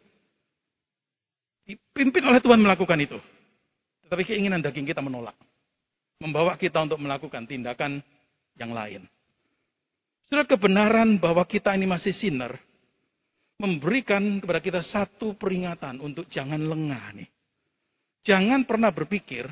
Dipimpin 1.65 2.23
oleh 2.27 2.43
Tuhan 2.43 2.59
melakukan 2.59 2.99
itu. 2.99 3.17
Tetapi 4.05 4.23
keinginan 4.23 4.61
daging 4.61 4.85
kita 4.85 5.01
menolak. 5.01 5.35
Membawa 6.21 6.55
kita 6.55 6.79
untuk 6.79 7.01
melakukan 7.01 7.43
tindakan 7.43 7.99
yang 8.55 8.71
lain. 8.71 9.03
Sudah 10.25 10.47
kebenaran 10.47 11.21
bahwa 11.21 11.45
kita 11.45 11.75
ini 11.77 11.85
masih 11.85 12.15
sinner 12.15 12.57
memberikan 13.55 14.43
kepada 14.43 14.59
kita 14.59 14.81
satu 14.83 15.35
peringatan 15.35 16.01
untuk 16.03 16.27
jangan 16.27 16.59
lengah 16.59 17.05
nih. 17.15 17.29
Jangan 18.25 18.65
pernah 18.65 18.89
berpikir 18.89 19.45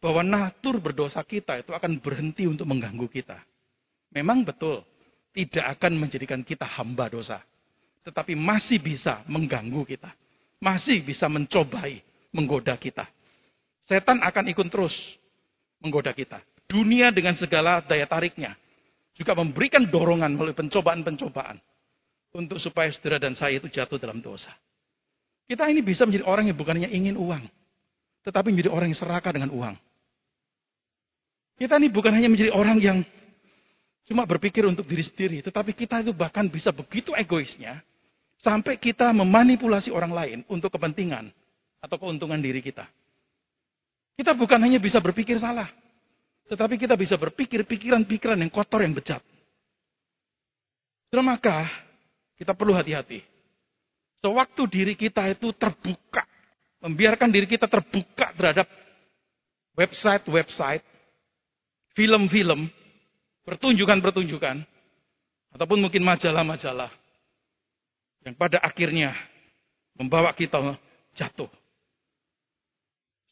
bahwa 0.00 0.24
natur 0.24 0.80
berdosa 0.80 1.20
kita 1.20 1.60
itu 1.60 1.76
akan 1.76 2.00
berhenti 2.00 2.48
untuk 2.48 2.64
mengganggu 2.64 3.06
kita. 3.12 3.38
Memang 4.16 4.40
betul, 4.46 4.80
tidak 5.36 5.76
akan 5.76 5.92
menjadikan 6.00 6.40
kita 6.40 6.64
hamba 6.64 7.12
dosa. 7.12 7.44
Tetapi 8.06 8.32
masih 8.32 8.80
bisa 8.80 9.20
mengganggu 9.28 9.84
kita. 9.84 10.10
Masih 10.56 11.04
bisa 11.04 11.28
mencobai, 11.28 12.00
menggoda 12.32 12.72
kita. 12.80 13.04
Setan 13.86 14.18
akan 14.18 14.50
ikut 14.50 14.66
terus 14.66 14.94
menggoda 15.78 16.10
kita. 16.10 16.42
Dunia 16.66 17.14
dengan 17.14 17.38
segala 17.38 17.78
daya 17.78 18.10
tariknya 18.10 18.58
juga 19.14 19.38
memberikan 19.38 19.86
dorongan 19.86 20.34
melalui 20.34 20.58
pencobaan-pencobaan 20.58 21.56
untuk 22.34 22.58
supaya 22.58 22.90
saudara 22.92 23.22
dan 23.22 23.32
saya 23.38 23.56
itu 23.56 23.70
jatuh 23.70 23.96
dalam 23.96 24.18
dosa. 24.18 24.50
Kita 25.46 25.70
ini 25.70 25.80
bisa 25.80 26.02
menjadi 26.02 26.26
orang 26.26 26.50
yang 26.50 26.58
bukannya 26.58 26.90
ingin 26.90 27.14
uang, 27.14 27.46
tetapi 28.26 28.50
menjadi 28.50 28.74
orang 28.74 28.90
yang 28.90 28.98
serakah 28.98 29.32
dengan 29.32 29.54
uang. 29.54 29.78
Kita 31.56 31.78
ini 31.78 31.88
bukan 31.88 32.12
hanya 32.12 32.28
menjadi 32.28 32.50
orang 32.52 32.76
yang 32.82 32.98
cuma 34.04 34.26
berpikir 34.26 34.66
untuk 34.66 34.84
diri 34.84 35.06
sendiri, 35.06 35.38
tetapi 35.46 35.72
kita 35.72 36.02
itu 36.02 36.10
bahkan 36.12 36.50
bisa 36.50 36.74
begitu 36.74 37.14
egoisnya 37.14 37.80
sampai 38.42 38.76
kita 38.76 39.14
memanipulasi 39.14 39.88
orang 39.94 40.12
lain 40.12 40.38
untuk 40.50 40.74
kepentingan 40.74 41.30
atau 41.80 41.96
keuntungan 41.96 42.42
diri 42.42 42.60
kita. 42.60 42.84
Kita 44.16 44.32
bukan 44.32 44.56
hanya 44.64 44.80
bisa 44.80 44.96
berpikir 44.96 45.36
salah, 45.36 45.68
tetapi 46.48 46.80
kita 46.80 46.96
bisa 46.96 47.20
berpikir 47.20 47.68
pikiran-pikiran 47.68 48.40
yang 48.40 48.48
kotor 48.48 48.80
yang 48.80 48.96
bejat. 48.96 49.20
Maka 51.16 51.68
kita 52.36 52.52
perlu 52.52 52.76
hati-hati. 52.76 53.24
Sewaktu 54.20 54.62
diri 54.68 54.94
kita 54.96 55.24
itu 55.32 55.52
terbuka, 55.56 56.24
membiarkan 56.84 57.32
diri 57.32 57.48
kita 57.48 57.64
terbuka 57.68 58.36
terhadap 58.36 58.68
website-website, 59.76 60.84
film-film, 61.96 62.68
pertunjukan-pertunjukan, 63.48 64.64
ataupun 65.56 65.78
mungkin 65.80 66.04
majalah-majalah 66.04 66.92
yang 68.28 68.36
pada 68.36 68.60
akhirnya 68.60 69.16
membawa 69.96 70.36
kita 70.36 70.76
jatuh. 71.16 71.48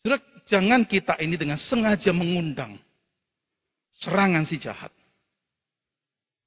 Sudah 0.01 0.21
jangan 0.45 0.85
kita 0.85 1.17
ini 1.21 1.37
dengan 1.37 1.57
sengaja 1.57 2.13
mengundang 2.13 2.77
serangan 3.99 4.45
si 4.45 4.59
jahat. 4.59 4.91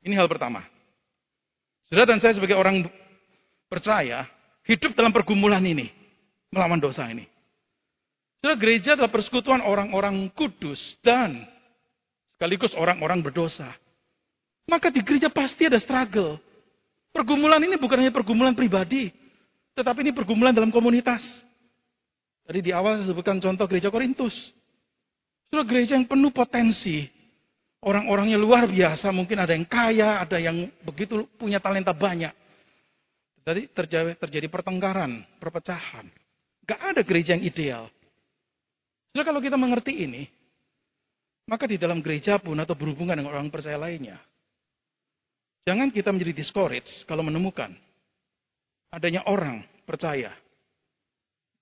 Ini 0.03 0.15
hal 0.15 0.27
pertama. 0.27 0.63
Saudara 1.87 2.15
dan 2.15 2.19
saya 2.19 2.35
sebagai 2.35 2.55
orang 2.55 2.83
percaya, 3.71 4.27
hidup 4.67 4.95
dalam 4.95 5.15
pergumulan 5.15 5.63
ini, 5.63 5.87
melawan 6.51 6.79
dosa 6.79 7.07
ini. 7.07 7.23
Saudara, 8.39 8.59
gereja 8.59 8.93
adalah 8.93 9.11
persekutuan 9.11 9.63
orang-orang 9.63 10.27
kudus 10.35 10.99
dan 10.99 11.47
sekaligus 12.35 12.75
orang-orang 12.75 13.23
berdosa. 13.23 13.71
Maka 14.67 14.91
di 14.91 14.99
gereja 14.99 15.31
pasti 15.31 15.65
ada 15.65 15.79
struggle. 15.79 16.37
Pergumulan 17.15 17.63
ini 17.63 17.79
bukan 17.79 18.03
hanya 18.03 18.13
pergumulan 18.13 18.53
pribadi, 18.53 19.09
tetapi 19.73 20.05
ini 20.05 20.11
pergumulan 20.11 20.51
dalam 20.51 20.69
komunitas. 20.69 21.23
Tadi 22.47 22.59
di 22.63 22.71
awal 22.71 23.03
saya 23.03 23.11
sebutkan 23.11 23.43
contoh 23.43 23.67
gereja 23.67 23.91
Korintus. 23.91 24.55
Saudara, 25.51 25.67
gereja 25.67 25.99
yang 25.99 26.07
penuh 26.07 26.31
potensi, 26.31 27.07
Orang-orangnya 27.77 28.41
luar 28.41 28.65
biasa, 28.65 29.13
mungkin 29.13 29.37
ada 29.37 29.53
yang 29.53 29.67
kaya, 29.69 30.25
ada 30.25 30.41
yang 30.41 30.65
begitu 30.81 31.29
punya 31.37 31.61
talenta 31.61 31.93
banyak. 31.93 32.33
Jadi 33.45 33.69
terjadi, 33.69 34.17
terjadi 34.17 34.47
pertengkaran, 34.49 35.21
perpecahan. 35.37 36.09
Gak 36.65 36.81
ada 36.81 37.01
gereja 37.05 37.37
yang 37.37 37.45
ideal. 37.45 37.83
Jadi 39.13 39.23
kalau 39.23 39.39
kita 39.39 39.55
mengerti 39.55 40.03
ini, 40.03 40.25
maka 41.47 41.69
di 41.69 41.77
dalam 41.77 42.01
gereja 42.01 42.41
pun 42.41 42.57
atau 42.57 42.73
berhubungan 42.73 43.15
dengan 43.15 43.31
orang 43.31 43.47
percaya 43.53 43.77
lainnya, 43.79 44.19
jangan 45.63 45.93
kita 45.93 46.11
menjadi 46.11 46.33
discouraged 46.33 47.07
kalau 47.07 47.23
menemukan 47.23 47.71
adanya 48.91 49.23
orang 49.29 49.63
percaya 49.87 50.33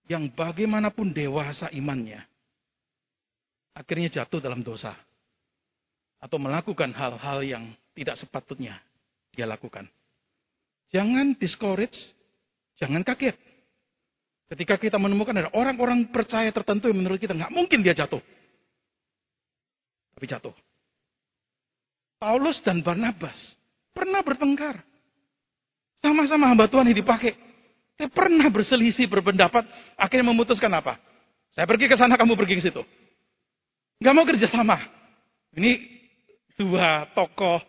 yang 0.05 0.29
bagaimanapun 0.29 1.11
dewasa 1.11 1.69
imannya, 1.73 2.21
akhirnya 3.73 4.21
jatuh 4.21 4.39
dalam 4.41 4.61
dosa 4.61 4.93
atau 6.21 6.37
melakukan 6.41 6.93
hal-hal 6.93 7.39
yang 7.45 7.63
tidak 7.93 8.17
sepatutnya 8.17 8.81
dia 9.33 9.45
lakukan. 9.45 9.85
Jangan 10.93 11.35
discourage, 11.35 12.13
jangan 12.77 13.01
kaget. 13.01 13.35
Ketika 14.45 14.77
kita 14.77 14.97
menemukan 15.01 15.33
ada 15.33 15.49
orang-orang 15.57 16.05
percaya 16.13 16.53
tertentu 16.53 16.87
yang 16.87 17.01
menurut 17.01 17.17
kita 17.17 17.33
nggak 17.33 17.49
mungkin 17.49 17.81
dia 17.81 17.97
jatuh. 17.97 18.21
Tapi 20.15 20.25
jatuh. 20.29 20.55
Paulus 22.21 22.63
dan 22.63 22.79
Barnabas 22.85 23.57
pernah 23.91 24.23
bertengkar. 24.23 24.79
Sama-sama 25.99 26.47
hamba 26.53 26.69
Tuhan 26.69 26.87
yang 26.93 26.99
dipakai. 27.01 27.35
Saya 27.95 28.11
pernah 28.11 28.47
berselisih, 28.51 29.07
berpendapat, 29.07 29.63
akhirnya 29.95 30.27
memutuskan 30.35 30.71
apa? 30.75 30.99
Saya 31.55 31.63
pergi 31.63 31.87
ke 31.87 31.95
sana, 31.95 32.19
kamu 32.19 32.35
pergi 32.35 32.59
ke 32.59 32.63
situ. 32.67 32.83
Gak 34.03 34.11
mau 34.11 34.27
kerja 34.27 34.51
sama. 34.51 34.75
Ini 35.55 35.79
dua 36.59 37.07
tokoh 37.15 37.63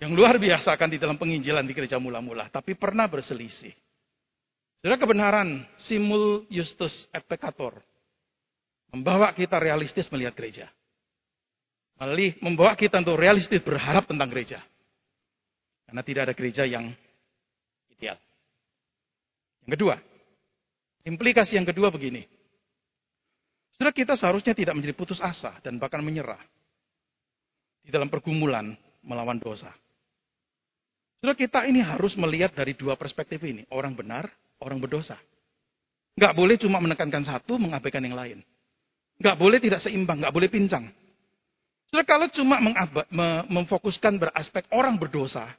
yang 0.00 0.16
luar 0.16 0.40
biasa 0.40 0.76
kan 0.80 0.88
di 0.88 0.96
dalam 0.96 1.20
penginjilan 1.20 1.64
di 1.64 1.76
gereja 1.76 2.00
mula-mula, 2.00 2.48
tapi 2.48 2.72
pernah 2.72 3.04
berselisih. 3.04 3.72
Saudara 4.80 5.00
kebenaran 5.00 5.64
simul 5.80 6.48
justus 6.48 7.08
et 7.12 7.24
peccator 7.24 7.80
membawa 8.92 9.32
kita 9.32 9.56
realistis 9.60 10.08
melihat 10.12 10.36
gereja. 10.36 10.68
Malih 11.96 12.36
membawa 12.44 12.76
kita 12.76 13.00
untuk 13.00 13.16
realistis 13.16 13.64
berharap 13.64 14.04
tentang 14.04 14.28
gereja. 14.28 14.60
Karena 15.88 16.02
tidak 16.04 16.22
ada 16.28 16.34
gereja 16.36 16.64
yang 16.68 16.92
ideal. 17.96 18.20
Yang 19.66 19.82
kedua, 19.82 19.96
implikasi 21.02 21.58
yang 21.58 21.66
kedua 21.66 21.90
begini. 21.90 22.22
Saudara 23.74 23.92
kita 23.92 24.14
seharusnya 24.14 24.54
tidak 24.54 24.78
menjadi 24.78 24.94
putus 24.94 25.18
asa 25.20 25.58
dan 25.60 25.76
bahkan 25.76 26.00
menyerah 26.00 26.40
di 27.82 27.90
dalam 27.90 28.08
pergumulan 28.08 28.72
melawan 29.04 29.36
dosa. 29.36 29.68
Saudara 31.20 31.36
kita 31.36 31.66
ini 31.66 31.82
harus 31.82 32.14
melihat 32.14 32.54
dari 32.54 32.78
dua 32.78 32.94
perspektif 32.94 33.42
ini. 33.42 33.66
Orang 33.68 33.98
benar, 33.98 34.30
orang 34.62 34.78
berdosa. 34.78 35.18
Nggak 36.16 36.32
boleh 36.32 36.56
cuma 36.56 36.80
menekankan 36.80 37.26
satu, 37.26 37.60
mengabaikan 37.60 38.00
yang 38.06 38.16
lain. 38.16 38.38
Nggak 39.20 39.36
boleh 39.36 39.58
tidak 39.60 39.82
seimbang, 39.82 40.22
nggak 40.22 40.32
boleh 40.32 40.48
pincang. 40.48 40.88
Saudara 41.90 42.06
kalau 42.06 42.26
cuma 42.30 42.62
memfokuskan 43.50 44.16
beraspek 44.16 44.70
orang 44.72 44.96
berdosa, 44.96 45.52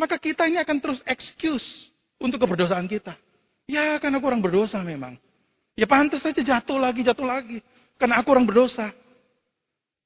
maka 0.00 0.18
kita 0.18 0.48
ini 0.48 0.58
akan 0.58 0.82
terus 0.82 1.00
excuse 1.06 1.93
untuk 2.24 2.40
keberdosaan 2.40 2.88
kita. 2.88 3.14
Ya 3.68 3.96
karena 4.00 4.20
aku 4.20 4.26
orang 4.28 4.40
berdosa 4.40 4.80
memang. 4.80 5.16
Ya 5.74 5.84
pantas 5.84 6.22
saja 6.24 6.40
jatuh 6.40 6.80
lagi, 6.80 7.04
jatuh 7.04 7.26
lagi. 7.26 7.60
Karena 8.00 8.20
aku 8.20 8.32
orang 8.32 8.48
berdosa. 8.48 8.90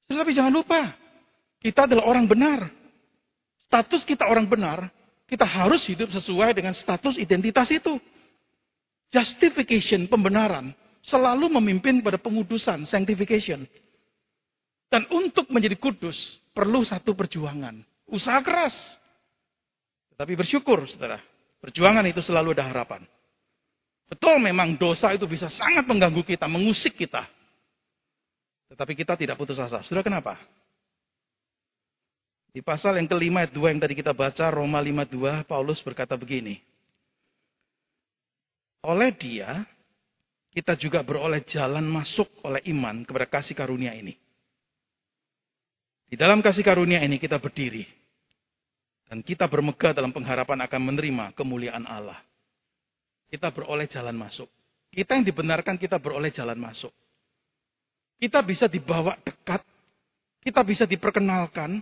Tetapi 0.09 0.31
jangan 0.33 0.53
lupa, 0.53 0.97
kita 1.61 1.85
adalah 1.85 2.09
orang 2.09 2.25
benar. 2.25 2.73
Status 3.69 4.09
kita 4.09 4.25
orang 4.25 4.49
benar, 4.49 4.89
kita 5.29 5.45
harus 5.45 5.85
hidup 5.85 6.09
sesuai 6.09 6.57
dengan 6.57 6.73
status 6.73 7.21
identitas 7.21 7.69
itu. 7.69 8.01
Justification, 9.13 10.09
pembenaran, 10.09 10.73
selalu 11.05 11.53
memimpin 11.61 12.01
pada 12.01 12.17
pengudusan, 12.17 12.89
sanctification. 12.89 13.69
Dan 14.89 15.05
untuk 15.13 15.53
menjadi 15.53 15.77
kudus, 15.77 16.41
perlu 16.57 16.81
satu 16.81 17.13
perjuangan. 17.13 17.77
Usaha 18.09 18.41
keras. 18.41 18.73
Tapi 20.17 20.33
bersyukur, 20.33 20.89
saudara. 20.89 21.21
Perjuangan 21.59 22.07
itu 22.07 22.23
selalu 22.23 22.55
ada 22.55 22.71
harapan. 22.71 23.03
Betul 24.09 24.41
memang 24.41 24.79
dosa 24.79 25.13
itu 25.13 25.29
bisa 25.29 25.53
sangat 25.53 25.85
mengganggu 25.85 26.25
kita, 26.25 26.49
mengusik 26.49 26.97
kita. 26.97 27.29
Tetapi 28.73 28.93
kita 28.97 29.17
tidak 29.19 29.37
putus 29.37 29.61
asa. 29.61 29.85
Sudah 29.85 30.01
kenapa? 30.01 30.41
Di 32.49 32.65
pasal 32.65 32.97
yang 32.97 33.09
kelima 33.09 33.45
ayat 33.45 33.53
2 33.53 33.73
yang 33.77 33.81
tadi 33.81 33.95
kita 33.99 34.17
baca, 34.17 34.49
Roma 34.49 34.81
52, 34.81 35.45
Paulus 35.45 35.85
berkata 35.85 36.17
begini. 36.17 36.57
Oleh 38.89 39.13
dia, 39.13 39.67
kita 40.55 40.73
juga 40.79 41.05
beroleh 41.05 41.45
jalan 41.45 41.85
masuk 41.85 42.29
oleh 42.47 42.65
iman 42.73 43.05
kepada 43.05 43.27
kasih 43.29 43.53
karunia 43.53 43.93
ini. 43.93 44.17
Di 46.09 46.17
dalam 46.17 46.41
kasih 46.41 46.65
karunia 46.65 47.05
ini 47.05 47.21
kita 47.21 47.37
berdiri. 47.37 47.85
Dan 49.09 49.25
kita 49.25 49.49
bermegah 49.49 49.97
dalam 49.97 50.13
pengharapan 50.13 50.69
akan 50.69 50.81
menerima 50.93 51.25
kemuliaan 51.33 51.89
Allah. 51.89 52.21
Kita 53.33 53.49
beroleh 53.49 53.89
jalan 53.89 54.13
masuk. 54.13 54.49
Kita 54.93 55.17
yang 55.17 55.25
dibenarkan 55.25 55.81
kita 55.81 55.97
beroleh 55.97 56.29
jalan 56.29 56.61
masuk. 56.61 56.93
Kita 58.21 58.45
bisa 58.45 58.69
dibawa 58.69 59.17
dekat. 59.25 59.65
Kita 60.45 60.61
bisa 60.61 60.85
diperkenalkan. 60.85 61.81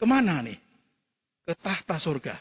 Ke 0.00 0.04
mana 0.08 0.40
nih? 0.40 0.56
Ke 1.44 1.52
tahta 1.52 2.00
surga. 2.00 2.36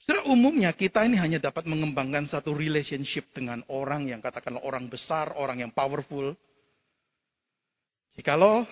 Secara 0.00 0.24
umumnya 0.26 0.72
kita 0.72 1.04
ini 1.04 1.20
hanya 1.20 1.36
dapat 1.38 1.68
mengembangkan 1.68 2.24
satu 2.24 2.56
relationship 2.56 3.30
dengan 3.36 3.60
orang 3.68 4.08
yang 4.08 4.24
katakanlah 4.24 4.64
orang 4.64 4.88
besar, 4.88 5.36
orang 5.36 5.60
yang 5.60 5.70
powerful. 5.74 6.32
Jikalau 8.16 8.64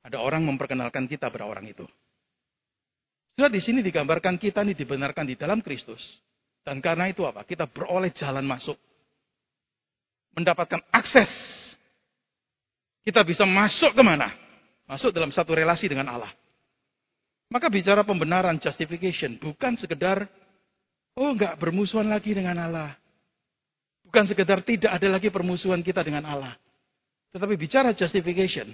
ada 0.00 0.18
orang 0.22 0.42
memperkenalkan 0.48 1.04
kita 1.10 1.28
pada 1.28 1.44
orang 1.44 1.66
itu. 1.68 1.84
Sudah 3.36 3.52
di 3.52 3.60
sini 3.60 3.84
digambarkan 3.84 4.40
kita 4.40 4.64
ini 4.64 4.72
dibenarkan 4.72 5.28
di 5.28 5.36
dalam 5.36 5.60
Kristus. 5.60 6.00
Dan 6.64 6.80
karena 6.80 7.12
itu 7.12 7.20
apa? 7.28 7.44
Kita 7.44 7.68
beroleh 7.68 8.08
jalan 8.16 8.48
masuk. 8.48 8.80
Mendapatkan 10.32 10.80
akses. 10.88 11.28
Kita 13.04 13.20
bisa 13.28 13.44
masuk 13.44 13.92
ke 13.92 14.00
mana? 14.00 14.32
Masuk 14.88 15.12
dalam 15.12 15.28
satu 15.28 15.52
relasi 15.52 15.84
dengan 15.84 16.16
Allah. 16.16 16.32
Maka 17.52 17.68
bicara 17.68 18.02
pembenaran, 18.02 18.58
justification, 18.58 19.38
bukan 19.38 19.78
sekedar, 19.78 20.26
oh 21.14 21.30
enggak 21.30 21.60
bermusuhan 21.60 22.08
lagi 22.08 22.34
dengan 22.34 22.56
Allah. 22.58 22.96
Bukan 24.02 24.26
sekedar 24.26 24.64
tidak 24.64 24.96
ada 24.96 25.08
lagi 25.12 25.28
permusuhan 25.30 25.84
kita 25.84 26.02
dengan 26.02 26.24
Allah. 26.26 26.56
Tetapi 27.36 27.54
bicara 27.54 27.92
justification, 27.92 28.72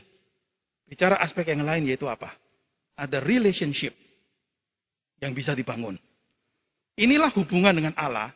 bicara 0.86 1.18
aspek 1.20 1.50
yang 1.50 1.66
lain 1.66 1.84
yaitu 1.84 2.08
apa? 2.08 2.32
Ada 2.96 3.20
relationship 3.20 3.92
yang 5.22 5.30
bisa 5.30 5.54
dibangun. 5.54 5.94
Inilah 6.98 7.30
hubungan 7.38 7.70
dengan 7.70 7.94
Allah. 7.94 8.34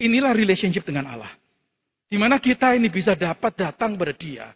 Inilah 0.00 0.32
relationship 0.32 0.88
dengan 0.88 1.12
Allah. 1.12 1.28
Di 2.08 2.16
mana 2.16 2.40
kita 2.40 2.72
ini 2.72 2.88
bisa 2.88 3.12
dapat 3.12 3.52
datang 3.52 4.00
pada 4.00 4.16
dia. 4.16 4.50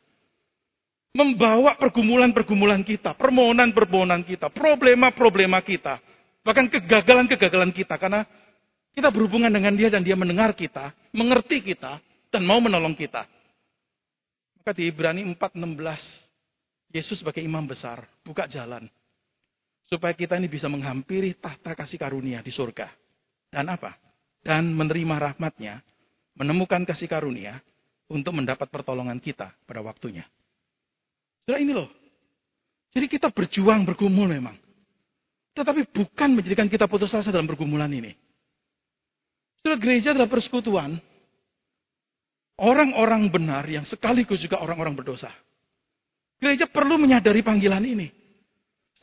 Membawa 1.15 1.79
pergumulan-pergumulan 1.79 2.83
kita, 2.83 3.15
permohonan-permohonan 3.15 4.27
kita, 4.27 4.51
problema-problema 4.51 5.63
kita. 5.63 6.03
Bahkan 6.43 6.67
kegagalan-kegagalan 6.73 7.71
kita. 7.71 7.95
Karena 8.01 8.27
kita 8.97 9.15
berhubungan 9.15 9.53
dengan 9.53 9.79
dia 9.79 9.93
dan 9.93 10.03
dia 10.03 10.19
mendengar 10.19 10.57
kita, 10.57 10.91
mengerti 11.15 11.63
kita, 11.63 12.03
dan 12.35 12.43
mau 12.43 12.59
menolong 12.59 12.99
kita. 12.99 13.31
Maka 14.59 14.75
di 14.75 14.91
Ibrani 14.91 15.23
4.16, 15.39 16.91
Yesus 16.91 17.23
sebagai 17.23 17.45
imam 17.45 17.63
besar, 17.63 18.03
buka 18.27 18.51
jalan. 18.51 18.91
Supaya 19.85 20.17
kita 20.17 20.41
ini 20.41 20.49
bisa 20.49 20.67
menghampiri 20.67 21.37
tahta 21.37 21.77
kasih 21.77 22.01
karunia 22.01 22.41
di 22.41 22.49
surga. 22.49 22.89
Dan 23.53 23.69
apa? 23.69 23.95
Dan 24.41 24.73
menerima 24.73 25.21
rahmatnya, 25.21 25.81
menemukan 26.37 26.85
kasih 26.89 27.09
karunia 27.09 27.61
untuk 28.09 28.37
mendapat 28.37 28.69
pertolongan 28.69 29.21
kita 29.21 29.53
pada 29.65 29.81
waktunya. 29.85 30.25
Sudah 31.45 31.61
ini 31.61 31.73
loh. 31.77 31.89
Jadi 32.95 33.07
kita 33.11 33.29
berjuang 33.29 33.85
bergumul 33.85 34.31
memang. 34.31 34.57
Tetapi 35.55 35.87
bukan 35.93 36.35
menjadikan 36.35 36.67
kita 36.67 36.89
putus 36.91 37.15
asa 37.15 37.31
dalam 37.31 37.47
pergumulan 37.47 37.91
ini. 37.93 38.15
Sudah 39.63 39.79
gereja 39.81 40.13
adalah 40.13 40.29
persekutuan 40.29 40.99
orang-orang 42.61 43.27
benar 43.31 43.65
yang 43.67 43.87
sekaligus 43.87 44.43
juga 44.43 44.61
orang-orang 44.61 44.95
berdosa. 44.95 45.31
Gereja 46.43 46.69
perlu 46.69 47.01
menyadari 47.01 47.41
panggilan 47.41 47.83
ini. 47.87 48.24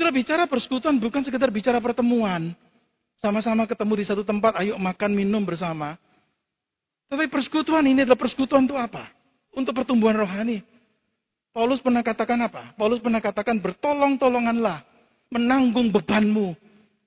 Sudah 0.01 0.09
bicara 0.09 0.49
persekutuan 0.49 0.97
bukan 0.97 1.21
sekedar 1.21 1.53
bicara 1.53 1.77
pertemuan. 1.77 2.57
Sama-sama 3.21 3.69
ketemu 3.69 4.01
di 4.01 4.05
satu 4.09 4.25
tempat, 4.25 4.57
ayo 4.57 4.73
makan, 4.81 5.13
minum 5.13 5.45
bersama. 5.45 5.93
Tapi 7.05 7.29
persekutuan 7.29 7.85
ini 7.85 8.01
adalah 8.01 8.17
persekutuan 8.17 8.65
untuk 8.65 8.81
apa? 8.81 9.13
Untuk 9.53 9.77
pertumbuhan 9.77 10.17
rohani. 10.17 10.65
Paulus 11.53 11.85
pernah 11.85 12.01
katakan 12.01 12.41
apa? 12.41 12.73
Paulus 12.73 12.97
pernah 12.97 13.21
katakan 13.21 13.61
bertolong-tolonganlah. 13.61 14.81
Menanggung 15.29 15.93
bebanmu. 15.93 16.57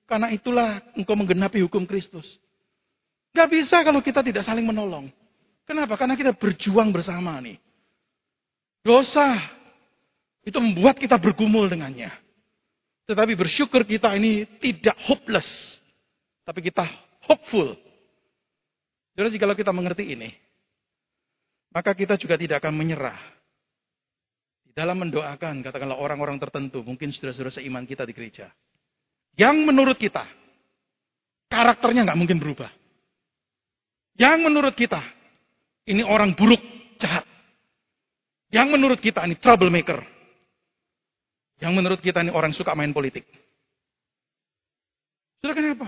Karena 0.07 0.31
itulah 0.31 0.79
engkau 0.95 1.19
menggenapi 1.19 1.67
hukum 1.67 1.83
Kristus. 1.83 2.39
Gak 3.35 3.51
bisa 3.51 3.83
kalau 3.83 3.99
kita 3.99 4.23
tidak 4.23 4.47
saling 4.47 4.63
menolong. 4.63 5.11
Kenapa? 5.67 5.99
Karena 5.99 6.15
kita 6.15 6.31
berjuang 6.31 6.95
bersama 6.95 7.43
nih. 7.43 7.59
Dosa 8.87 9.35
itu 10.47 10.55
membuat 10.63 10.95
kita 10.95 11.19
bergumul 11.19 11.67
dengannya. 11.67 12.23
Tetapi 13.05 13.37
bersyukur 13.37 13.85
kita 13.85 14.17
ini 14.17 14.45
tidak 14.57 14.97
hopeless. 15.05 15.77
Tapi 16.41 16.61
kita 16.65 16.85
hopeful. 17.29 17.77
Jadi 19.15 19.37
jika 19.39 19.53
kita 19.55 19.71
mengerti 19.71 20.11
ini, 20.11 20.29
maka 21.71 21.95
kita 21.95 22.19
juga 22.19 22.35
tidak 22.35 22.59
akan 22.61 22.73
menyerah. 22.75 23.17
Di 24.65 24.71
dalam 24.75 24.99
mendoakan, 24.99 25.63
katakanlah 25.63 25.95
orang-orang 25.95 26.35
tertentu, 26.41 26.83
mungkin 26.83 27.13
saudara-saudara 27.13 27.53
seiman 27.53 27.87
kita 27.87 28.03
di 28.03 28.11
gereja. 28.11 28.51
Yang 29.35 29.55
menurut 29.63 29.97
kita, 29.99 30.25
karakternya 31.47 32.07
nggak 32.11 32.19
mungkin 32.19 32.39
berubah. 32.39 32.71
Yang 34.15 34.37
menurut 34.47 34.75
kita, 34.75 34.99
ini 35.87 36.03
orang 36.03 36.35
buruk, 36.35 36.59
jahat. 36.99 37.27
Yang 38.51 38.67
menurut 38.71 38.99
kita 38.99 39.23
ini 39.27 39.35
troublemaker. 39.35 40.14
Yang 41.59 41.73
menurut 41.73 41.99
kita 42.03 42.19
ini 42.19 42.31
orang 42.31 42.51
suka 42.51 42.75
main 42.75 42.91
politik. 42.91 43.23
Sudah 45.39 45.55
kenapa? 45.55 45.87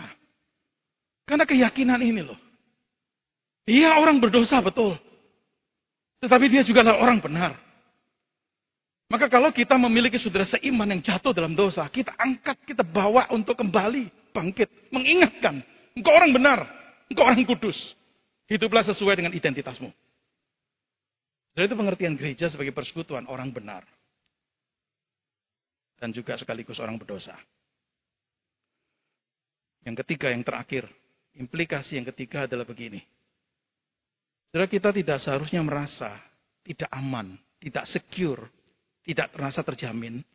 Karena 1.27 1.43
keyakinan 1.43 1.99
ini 1.99 2.23
loh. 2.23 2.39
Iya 3.67 3.99
orang 3.99 4.23
berdosa 4.23 4.63
betul. 4.63 4.95
Tetapi 6.23 6.45
dia 6.47 6.63
juga 6.63 6.87
adalah 6.87 7.03
orang 7.03 7.19
benar. 7.19 7.51
Maka 9.07 9.31
kalau 9.31 9.51
kita 9.55 9.79
memiliki 9.79 10.19
saudara 10.19 10.43
seiman 10.43 10.87
yang 10.91 10.99
jatuh 10.99 11.31
dalam 11.31 11.55
dosa, 11.55 11.87
kita 11.87 12.11
angkat, 12.19 12.59
kita 12.67 12.83
bawa 12.83 13.27
untuk 13.31 13.55
kembali 13.55 14.11
bangkit. 14.35 14.67
Mengingatkan, 14.91 15.63
engkau 15.95 16.11
orang 16.11 16.31
benar, 16.35 16.59
engkau 17.07 17.23
orang 17.23 17.43
kudus. 17.47 17.95
Hiduplah 18.51 18.83
sesuai 18.83 19.19
dengan 19.19 19.31
identitasmu. 19.35 19.91
Jadi 21.55 21.65
itu 21.71 21.75
pengertian 21.75 22.13
gereja 22.15 22.51
sebagai 22.51 22.75
persekutuan 22.75 23.27
orang 23.31 23.51
benar. 23.51 23.83
Dan 25.97 26.13
juga 26.13 26.37
sekaligus 26.37 26.77
orang 26.77 27.01
berdosa. 27.01 27.33
Yang 29.81 30.05
ketiga, 30.05 30.29
yang 30.29 30.45
terakhir, 30.45 30.85
Implikasi 31.37 32.01
yang 32.01 32.07
ketiga 32.09 32.49
adalah 32.49 32.65
begini. 32.65 32.97
Saudara 34.49 34.65
kita 34.65 34.89
tidak 34.89 35.21
seharusnya 35.21 35.61
merasa 35.61 36.17
tidak 36.65 36.89
aman, 36.89 37.37
tidak 37.61 37.85
secure, 37.85 38.49
tidak 39.05 39.29
merasa 39.37 39.61
terjamin 39.61 40.25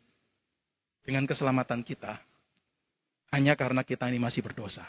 dengan 1.03 1.27
keselamatan 1.27 1.83
kita. 1.83 2.17
hanya 3.33 3.57
karena 3.57 3.81
kita 3.81 4.05
ini 4.13 4.21
masih 4.21 4.45
berdosa. 4.45 4.85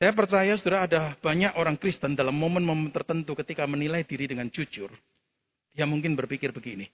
Saya 0.00 0.16
percaya 0.16 0.56
saudara 0.56 0.88
ada 0.88 1.00
banyak 1.20 1.52
orang 1.52 1.76
Kristen 1.76 2.16
dalam 2.16 2.32
momen-momen 2.32 2.88
tertentu 2.88 3.36
ketika 3.36 3.68
menilai 3.68 4.08
diri 4.08 4.24
dengan 4.24 4.48
jujur. 4.48 4.88
Dia 5.76 5.84
mungkin 5.84 6.16
berpikir 6.16 6.48
begini. 6.48 6.88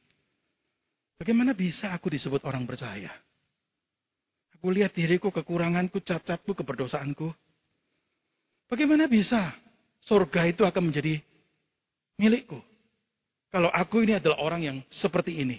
Bagaimana 1.19 1.51
bisa 1.51 1.91
aku 1.91 2.07
disebut 2.15 2.47
orang 2.47 2.63
percaya? 2.63 3.11
Aku 4.55 4.71
lihat 4.71 4.95
diriku, 4.95 5.35
kekuranganku, 5.35 5.99
cacatku, 5.99 6.55
keberdosaanku. 6.55 7.31
Bagaimana 8.71 9.11
bisa 9.11 9.55
surga 10.03 10.47
itu 10.47 10.63
akan 10.63 10.95
menjadi 10.95 11.19
milikku? 12.23 12.63
Kalau 13.51 13.71
aku 13.75 14.07
ini 14.07 14.15
adalah 14.15 14.39
orang 14.39 14.63
yang 14.63 14.79
seperti 14.91 15.43
ini. 15.43 15.59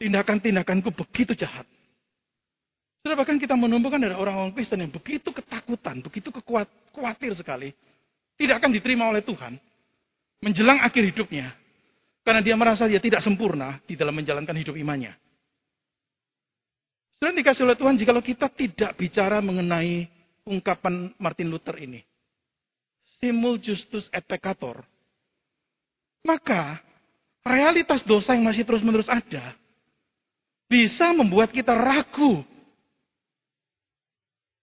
Tindakan-tindakanku 0.00 0.92
begitu 0.92 1.36
jahat. 1.36 1.64
Sudah 3.00 3.16
bahkan 3.16 3.36
kita 3.36 3.56
menemukan 3.56 4.00
ada 4.00 4.16
orang-orang 4.16 4.52
Kristen 4.52 4.84
yang 4.84 4.92
begitu 4.92 5.32
ketakutan, 5.32 6.00
begitu 6.00 6.28
kekuat, 6.32 6.68
khawatir 6.92 7.32
sekali. 7.36 7.72
Tidak 8.36 8.56
akan 8.56 8.70
diterima 8.72 9.08
oleh 9.08 9.24
Tuhan. 9.24 9.56
Menjelang 10.44 10.80
akhir 10.84 11.14
hidupnya. 11.14 11.52
Karena 12.26 12.42
dia 12.42 12.58
merasa 12.58 12.90
dia 12.90 12.98
tidak 12.98 13.22
sempurna 13.22 13.78
di 13.86 13.94
dalam 13.94 14.10
menjalankan 14.10 14.58
hidup 14.58 14.74
imannya. 14.74 15.14
Sudah 17.22 17.30
dikasih 17.30 17.62
oleh 17.62 17.78
Tuhan, 17.78 17.94
jikalau 17.94 18.18
kita 18.18 18.50
tidak 18.50 18.98
bicara 18.98 19.38
mengenai 19.38 20.10
ungkapan 20.42 21.14
Martin 21.22 21.54
Luther 21.54 21.78
ini. 21.78 22.02
Simul 23.22 23.62
justus 23.62 24.10
et 24.10 24.26
peccator. 24.26 24.82
Maka 26.26 26.82
realitas 27.46 28.02
dosa 28.02 28.34
yang 28.34 28.42
masih 28.42 28.66
terus-menerus 28.66 29.06
ada 29.06 29.54
bisa 30.66 31.14
membuat 31.14 31.54
kita 31.54 31.78
ragu. 31.78 32.42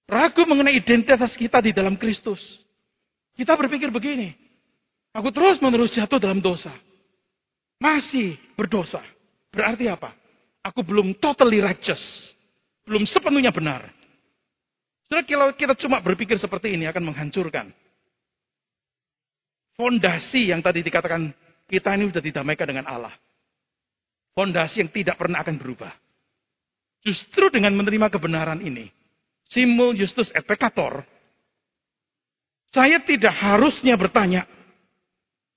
Ragu 0.04 0.44
mengenai 0.44 0.76
identitas 0.76 1.32
kita 1.40 1.64
di 1.64 1.72
dalam 1.72 1.96
Kristus. 1.96 2.44
Kita 3.40 3.56
berpikir 3.56 3.88
begini, 3.88 4.36
aku 5.16 5.32
terus-menerus 5.32 5.96
jatuh 5.96 6.20
dalam 6.20 6.44
dosa. 6.44 6.76
Masih 7.84 8.40
berdosa. 8.56 9.04
Berarti 9.52 9.92
apa? 9.92 10.16
Aku 10.64 10.88
belum 10.88 11.20
totally 11.20 11.60
righteous. 11.60 12.32
Belum 12.88 13.04
sepenuhnya 13.04 13.52
benar. 13.52 13.92
Saudara, 15.12 15.28
kalau 15.28 15.52
kita 15.52 15.76
cuma 15.76 16.00
berpikir 16.00 16.40
seperti 16.40 16.80
ini 16.80 16.88
akan 16.88 17.12
menghancurkan. 17.12 17.76
Fondasi 19.76 20.56
yang 20.56 20.64
tadi 20.64 20.80
dikatakan 20.80 21.36
kita 21.68 21.92
ini 22.00 22.08
sudah 22.08 22.24
didamaikan 22.24 22.68
dengan 22.72 22.88
Allah. 22.88 23.12
Fondasi 24.32 24.88
yang 24.88 24.92
tidak 24.96 25.20
pernah 25.20 25.44
akan 25.44 25.60
berubah. 25.60 25.92
Justru 27.04 27.52
dengan 27.52 27.76
menerima 27.76 28.08
kebenaran 28.08 28.64
ini, 28.64 28.88
simul 29.44 29.92
justus 29.92 30.32
et 30.32 30.48
peccator, 30.48 31.04
saya 32.72 33.04
tidak 33.04 33.36
harusnya 33.38 33.94
bertanya, 34.00 34.48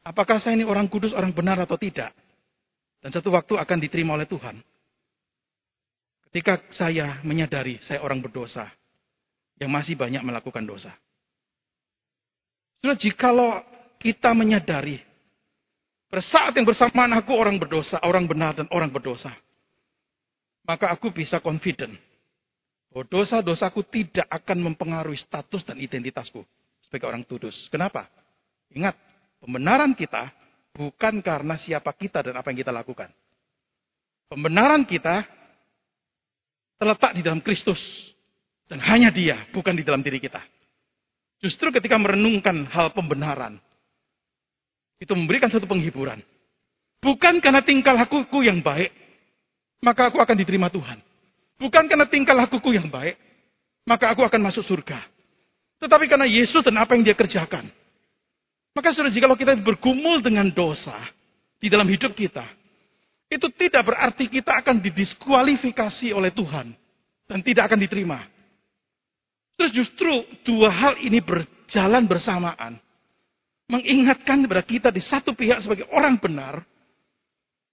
apakah 0.06 0.38
saya 0.38 0.54
ini 0.54 0.62
orang 0.62 0.86
kudus, 0.86 1.10
orang 1.10 1.34
benar 1.34 1.58
atau 1.58 1.74
tidak. 1.74 2.14
Dan 3.02 3.10
satu 3.10 3.34
waktu 3.34 3.58
akan 3.58 3.78
diterima 3.82 4.14
oleh 4.14 4.30
Tuhan. 4.30 4.62
Ketika 6.30 6.62
saya 6.70 7.18
menyadari 7.26 7.82
saya 7.82 8.02
orang 8.06 8.22
berdosa, 8.22 8.70
yang 9.58 9.72
masih 9.72 9.96
banyak 9.96 10.20
melakukan 10.22 10.62
dosa. 10.62 10.92
Sudah 12.78 12.94
jikalau 12.94 13.64
kita 13.96 14.36
menyadari 14.36 15.00
pada 16.06 16.22
saat 16.22 16.52
yang 16.54 16.68
bersamaan 16.68 17.10
aku 17.16 17.32
orang 17.34 17.56
berdosa, 17.56 17.98
orang 18.04 18.28
benar 18.28 18.54
dan 18.54 18.68
orang 18.70 18.92
berdosa. 18.92 19.32
Maka 20.66 20.92
aku 20.92 21.14
bisa 21.14 21.40
confident 21.40 21.94
bahwa 22.90 23.06
dosa-dosaku 23.06 23.86
tidak 23.86 24.26
akan 24.28 24.72
mempengaruhi 24.72 25.18
status 25.18 25.62
dan 25.62 25.78
identitasku 25.78 26.42
sebagai 26.84 27.06
orang 27.06 27.22
kudus. 27.22 27.70
Kenapa? 27.70 28.10
Ingat, 28.74 28.98
pembenaran 29.46 29.94
kita 29.94 30.34
bukan 30.74 31.22
karena 31.22 31.54
siapa 31.54 31.94
kita 31.94 32.26
dan 32.26 32.34
apa 32.34 32.50
yang 32.50 32.66
kita 32.66 32.74
lakukan. 32.74 33.14
Pembenaran 34.26 34.82
kita 34.82 35.22
terletak 36.82 37.14
di 37.14 37.22
dalam 37.22 37.38
Kristus. 37.38 37.78
Dan 38.66 38.82
hanya 38.82 39.14
dia, 39.14 39.46
bukan 39.54 39.78
di 39.78 39.86
dalam 39.86 40.02
diri 40.02 40.18
kita. 40.18 40.42
Justru 41.38 41.70
ketika 41.70 41.94
merenungkan 41.94 42.66
hal 42.66 42.90
pembenaran, 42.90 43.62
itu 44.98 45.14
memberikan 45.14 45.46
satu 45.46 45.70
penghiburan. 45.70 46.18
Bukan 46.98 47.38
karena 47.38 47.62
tingkah 47.62 47.94
lakuku 47.94 48.42
yang 48.42 48.58
baik, 48.58 48.90
maka 49.78 50.10
aku 50.10 50.18
akan 50.18 50.34
diterima 50.34 50.66
Tuhan. 50.66 50.98
Bukan 51.62 51.86
karena 51.86 52.10
tingkah 52.10 52.34
lakuku 52.34 52.74
yang 52.74 52.90
baik, 52.90 53.14
maka 53.86 54.10
aku 54.10 54.26
akan 54.26 54.50
masuk 54.50 54.66
surga. 54.66 54.98
Tetapi 55.78 56.10
karena 56.10 56.26
Yesus 56.26 56.66
dan 56.66 56.74
apa 56.82 56.98
yang 56.98 57.06
dia 57.06 57.14
kerjakan. 57.14 57.70
Maka 58.76 58.92
sudah 58.92 59.08
jika 59.08 59.24
kita 59.32 59.56
bergumul 59.64 60.20
dengan 60.20 60.52
dosa 60.52 60.92
di 61.56 61.72
dalam 61.72 61.88
hidup 61.88 62.12
kita, 62.12 62.44
itu 63.32 63.48
tidak 63.56 63.88
berarti 63.88 64.28
kita 64.28 64.60
akan 64.60 64.84
didiskualifikasi 64.84 66.12
oleh 66.12 66.28
Tuhan 66.28 66.76
dan 67.24 67.38
tidak 67.40 67.72
akan 67.72 67.80
diterima. 67.80 68.20
Terus 69.56 69.72
justru 69.72 70.12
dua 70.44 70.68
hal 70.68 71.00
ini 71.00 71.24
berjalan 71.24 72.04
bersamaan 72.04 72.76
mengingatkan 73.72 74.44
kepada 74.44 74.62
kita 74.62 74.88
di 74.92 75.00
satu 75.00 75.32
pihak 75.32 75.64
sebagai 75.64 75.88
orang 75.90 76.20
benar, 76.20 76.60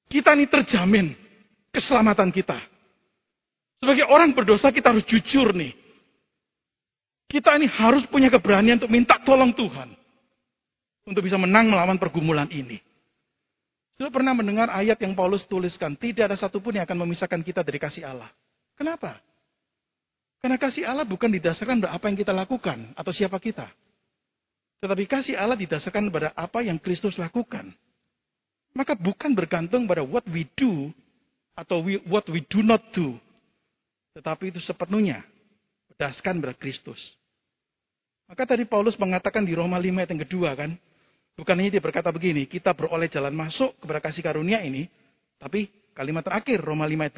kita 0.07 0.33
ini 0.39 0.47
terjamin 0.47 1.11
keselamatan 1.69 2.31
kita. 2.31 2.57
Sebagai 3.83 4.07
orang 4.07 4.31
berdosa 4.31 4.71
kita 4.71 4.95
harus 4.95 5.03
jujur 5.03 5.51
nih. 5.51 5.75
Kita 7.27 7.59
ini 7.59 7.67
harus 7.67 8.07
punya 8.07 8.31
keberanian 8.31 8.79
untuk 8.79 8.93
minta 8.93 9.19
tolong 9.19 9.51
Tuhan. 9.51 10.02
Untuk 11.03 11.25
bisa 11.27 11.35
menang 11.35 11.67
melawan 11.67 11.99
pergumulan 11.99 12.47
ini. 12.47 12.79
Sudah 13.99 14.09
pernah 14.09 14.33
mendengar 14.33 14.71
ayat 14.73 14.97
yang 15.03 15.13
Paulus 15.13 15.45
tuliskan, 15.45 15.93
tidak 15.93 16.31
ada 16.31 16.37
satupun 16.39 16.75
yang 16.75 16.87
akan 16.87 17.05
memisahkan 17.05 17.39
kita 17.43 17.61
dari 17.61 17.77
kasih 17.77 18.07
Allah. 18.07 18.31
Kenapa? 18.73 19.21
Karena 20.43 20.59
kasih 20.59 20.83
Allah 20.83 21.07
bukan 21.07 21.31
didasarkan 21.31 21.79
pada 21.79 21.95
apa 21.95 22.11
yang 22.11 22.17
kita 22.19 22.33
lakukan 22.35 22.91
atau 22.97 23.11
siapa 23.15 23.39
kita. 23.39 23.69
Tetapi 24.83 25.07
kasih 25.07 25.39
Allah 25.39 25.55
didasarkan 25.55 26.11
pada 26.11 26.35
apa 26.35 26.59
yang 26.59 26.75
Kristus 26.75 27.15
lakukan. 27.15 27.71
Maka 28.75 28.97
bukan 28.97 29.31
bergantung 29.31 29.87
pada 29.87 30.03
what 30.03 30.27
we 30.27 30.43
do 30.59 30.91
atau 31.55 31.79
we, 31.85 32.01
what 32.09 32.27
we 32.27 32.43
do 32.51 32.59
not 32.59 32.81
do. 32.91 33.15
Tetapi 34.17 34.51
itu 34.51 34.59
sepenuhnya 34.59 35.23
berdasarkan 35.93 36.43
pada 36.43 36.55
Kristus. 36.57 36.99
Maka 38.27 38.43
tadi 38.49 38.65
Paulus 38.65 38.97
mengatakan 38.97 39.45
di 39.45 39.55
Roma 39.55 39.79
5 39.79 39.93
ayat 39.93 40.09
yang 40.11 40.23
kedua 40.27 40.57
kan. 40.59 40.75
Bukan 41.33 41.57
hanya 41.57 41.77
dia 41.77 41.83
berkata 41.83 42.13
begini, 42.13 42.45
kita 42.45 42.77
beroleh 42.77 43.09
jalan 43.09 43.33
masuk 43.33 43.73
kepada 43.81 43.99
kasih 44.05 44.21
karunia 44.21 44.61
ini. 44.61 44.85
Tapi 45.41 45.65
kalimat 45.97 46.21
terakhir 46.21 46.61
Roma 46.61 46.85
5 46.85 46.93
ayat 46.93 47.15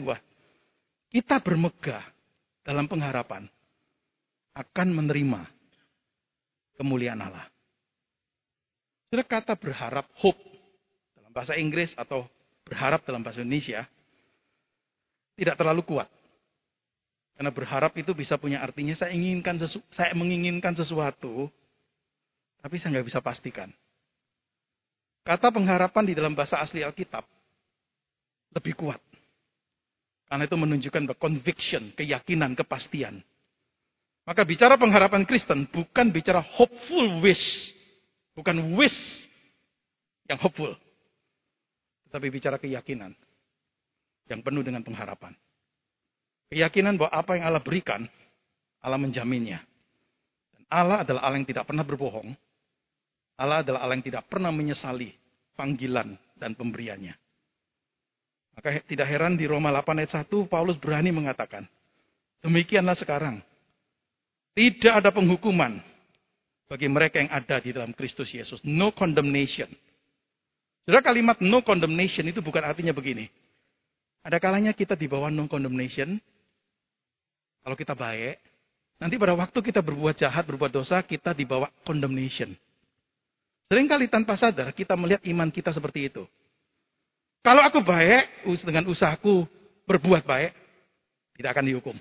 2. 1.12 1.19
Kita 1.19 1.36
bermegah 1.43 2.04
dalam 2.63 2.88
pengharapan 2.88 3.45
akan 4.56 4.88
menerima 4.95 5.41
kemuliaan 6.80 7.19
Allah. 7.19 7.47
Sudah 9.12 9.28
kata 9.28 9.54
berharap, 9.60 10.08
hope, 10.19 10.39
dalam 11.15 11.32
bahasa 11.36 11.56
Inggris 11.60 11.91
atau 11.95 12.28
berharap 12.63 13.04
dalam 13.04 13.21
bahasa 13.21 13.43
Indonesia, 13.43 13.84
tidak 15.36 15.56
terlalu 15.60 15.84
kuat. 15.84 16.08
Karena 17.36 17.51
berharap 17.51 17.91
itu 17.99 18.15
bisa 18.15 18.39
punya 18.39 18.63
artinya 18.63 18.95
saya 18.95 19.12
inginkan 19.12 19.60
sesu, 19.60 19.84
saya 19.91 20.15
menginginkan 20.15 20.71
sesuatu, 20.71 21.51
tapi 22.63 22.80
saya 22.80 22.95
nggak 22.99 23.08
bisa 23.12 23.19
pastikan. 23.19 23.69
Kata 25.26 25.50
pengharapan 25.50 26.06
di 26.06 26.14
dalam 26.14 26.38
bahasa 26.38 26.62
asli 26.62 26.86
Alkitab 26.86 27.26
lebih 28.54 28.78
kuat. 28.78 29.02
Karena 30.30 30.46
itu 30.46 30.58
menunjukkan 30.58 31.18
conviction, 31.18 31.94
keyakinan, 31.98 32.54
kepastian. 32.54 33.26
Maka 34.26 34.42
bicara 34.42 34.78
pengharapan 34.78 35.26
Kristen 35.26 35.70
bukan 35.70 36.10
bicara 36.10 36.42
hopeful 36.42 37.22
wish, 37.22 37.76
Bukan 38.36 38.76
wish 38.76 39.32
yang 40.28 40.36
hopeful. 40.44 40.76
Tetapi 42.10 42.28
bicara 42.28 42.60
keyakinan. 42.60 43.16
Yang 44.28 44.40
penuh 44.44 44.62
dengan 44.66 44.84
pengharapan. 44.84 45.32
Keyakinan 46.52 47.00
bahwa 47.00 47.16
apa 47.16 47.32
yang 47.40 47.46
Allah 47.48 47.64
berikan, 47.64 48.04
Allah 48.84 49.00
menjaminnya. 49.00 49.64
Dan 50.52 50.64
Allah 50.68 51.08
adalah 51.08 51.22
Allah 51.26 51.38
yang 51.40 51.48
tidak 51.48 51.64
pernah 51.64 51.88
berbohong. 51.88 52.36
Allah 53.36 53.63
adalah 53.63 53.84
Allah 53.84 54.00
yang 54.00 54.08
tidak 54.08 54.24
pernah 54.32 54.52
menyesali 54.52 55.12
panggilan 55.56 56.15
dan 56.39 56.56
pemberiannya. 56.56 57.15
Maka 58.56 58.80
tidak 58.88 59.08
heran 59.12 59.36
di 59.36 59.43
Roma 59.43 59.67
8 59.67 60.00
ayat 60.00 60.12
1, 60.24 60.48
Paulus 60.48 60.80
berani 60.80 61.12
mengatakan, 61.12 61.67
demikianlah 62.39 62.95
sekarang. 62.95 63.43
Tidak 64.56 65.04
ada 65.04 65.12
penghukuman 65.12 65.84
bagi 66.71 66.88
mereka 66.88 67.19
yang 67.19 67.28
ada 67.28 67.60
di 67.60 67.76
dalam 67.76 67.91
Kristus 67.91 68.32
Yesus. 68.32 68.63
No 68.63 68.95
condemnation. 68.95 69.67
Saudara 70.88 71.04
kalimat 71.04 71.43
no 71.43 71.60
condemnation 71.60 72.24
itu 72.32 72.39
bukan 72.39 72.63
artinya 72.63 72.95
begini. 72.95 73.28
Ada 74.24 74.39
kalanya 74.39 74.71
kita 74.71 74.95
di 74.95 75.12
bawah 75.12 75.28
no 75.28 75.52
condemnation. 75.52 76.15
Kalau 77.67 77.76
kita 77.76 77.98
baik, 77.98 78.39
nanti 79.02 79.19
pada 79.19 79.36
waktu 79.36 79.60
kita 79.60 79.84
berbuat 79.84 80.15
jahat, 80.15 80.48
berbuat 80.48 80.71
dosa, 80.71 81.04
kita 81.04 81.36
dibawa 81.36 81.67
condemnation. 81.84 82.56
Seringkali 83.65 84.06
tanpa 84.08 84.38
sadar 84.38 84.69
kita 84.71 84.93
melihat 84.93 85.25
iman 85.25 85.49
kita 85.49 85.73
seperti 85.73 86.13
itu. 86.13 86.23
Kalau 87.41 87.62
aku 87.62 87.82
baik, 87.82 88.45
dengan 88.65 88.89
usahaku 88.89 89.45
berbuat 89.86 90.25
baik, 90.25 90.54
tidak 91.38 91.49
akan 91.54 91.65
dihukum. 91.69 91.97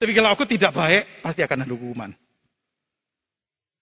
Tapi 0.00 0.12
kalau 0.16 0.32
aku 0.32 0.48
tidak 0.48 0.72
baik, 0.72 1.20
pasti 1.20 1.44
akan 1.44 1.64
ada 1.64 1.72
hukuman. 1.76 2.10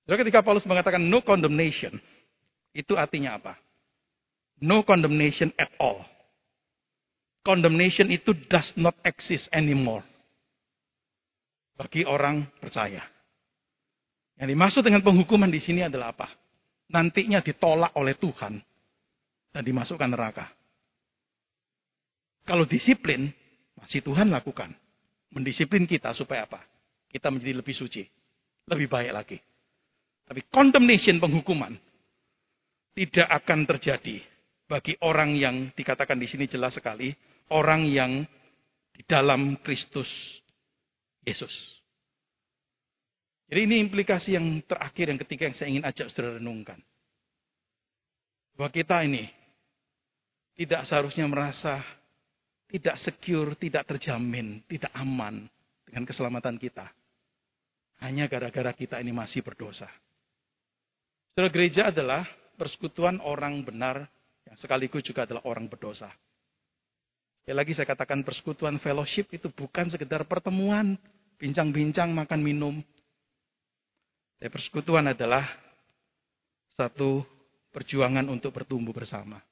Jadi 0.08 0.26
ketika 0.26 0.42
Paulus 0.42 0.66
mengatakan 0.66 0.98
no 0.98 1.22
condemnation, 1.22 1.94
itu 2.74 2.98
artinya 2.98 3.38
apa? 3.38 3.54
No 4.58 4.82
condemnation 4.82 5.54
at 5.54 5.70
all. 5.78 6.02
Condemnation 7.46 8.10
itu 8.10 8.34
does 8.50 8.74
not 8.74 8.98
exist 9.06 9.46
anymore. 9.54 10.02
Bagi 11.78 12.02
orang 12.02 12.50
percaya. 12.58 13.06
Yang 14.42 14.48
dimaksud 14.58 14.82
dengan 14.82 15.06
penghukuman 15.06 15.50
di 15.50 15.62
sini 15.62 15.86
adalah 15.86 16.10
apa? 16.10 16.26
Nantinya 16.88 17.44
ditolak 17.44 17.92
oleh 18.00 18.16
Tuhan 18.16 18.56
dan 19.52 19.62
dimasukkan 19.62 20.08
neraka. 20.08 20.46
Kalau 22.48 22.64
disiplin, 22.64 23.28
masih 23.76 24.00
Tuhan 24.00 24.32
lakukan. 24.32 24.72
Mendisiplin 25.36 25.84
kita 25.84 26.16
supaya 26.16 26.48
apa? 26.48 26.64
Kita 27.12 27.28
menjadi 27.28 27.60
lebih 27.60 27.76
suci. 27.76 28.08
Lebih 28.64 28.88
baik 28.88 29.12
lagi. 29.12 29.38
Tapi 30.24 30.44
condemnation 30.48 31.20
penghukuman 31.20 31.76
tidak 32.96 33.28
akan 33.28 33.64
terjadi 33.64 34.20
bagi 34.68 34.96
orang 35.00 35.32
yang 35.36 35.56
dikatakan 35.72 36.20
di 36.20 36.28
sini 36.28 36.44
jelas 36.44 36.76
sekali, 36.76 37.12
orang 37.52 37.88
yang 37.88 38.12
di 38.92 39.02
dalam 39.08 39.56
Kristus 39.64 40.08
Yesus. 41.24 41.77
Jadi 43.48 43.60
ini 43.64 43.76
implikasi 43.80 44.36
yang 44.36 44.60
terakhir, 44.68 45.08
yang 45.08 45.20
ketiga 45.24 45.48
yang 45.48 45.56
saya 45.56 45.68
ingin 45.72 45.84
ajak 45.88 46.12
saudara 46.12 46.36
renungkan. 46.36 46.76
Bahwa 48.52 48.68
kita 48.68 49.00
ini 49.08 49.24
tidak 50.52 50.84
seharusnya 50.84 51.24
merasa 51.24 51.80
tidak 52.68 53.00
secure, 53.00 53.56
tidak 53.56 53.88
terjamin, 53.88 54.60
tidak 54.68 54.92
aman 54.92 55.48
dengan 55.88 56.04
keselamatan 56.04 56.60
kita. 56.60 56.84
Hanya 58.04 58.28
gara-gara 58.28 58.70
kita 58.76 59.00
ini 59.00 59.10
masih 59.10 59.40
berdosa. 59.40 59.88
Saudara 61.32 61.48
gereja 61.48 61.88
adalah 61.88 62.28
persekutuan 62.60 63.22
orang 63.24 63.64
benar 63.64 64.04
yang 64.44 64.56
sekaligus 64.60 65.06
juga 65.06 65.24
adalah 65.24 65.42
orang 65.48 65.66
berdosa. 65.66 66.12
Sekali 67.42 67.56
lagi 67.56 67.72
saya 67.72 67.88
katakan 67.88 68.20
persekutuan 68.20 68.76
fellowship 68.76 69.32
itu 69.32 69.48
bukan 69.48 69.88
sekedar 69.88 70.28
pertemuan, 70.28 71.00
bincang-bincang, 71.40 72.12
makan 72.12 72.40
minum. 72.44 72.76
Tapi 74.38 74.54
persekutuan 74.54 75.10
adalah 75.10 75.42
satu 76.78 77.26
perjuangan 77.74 78.30
untuk 78.30 78.54
bertumbuh 78.54 78.94
bersama. 78.94 79.42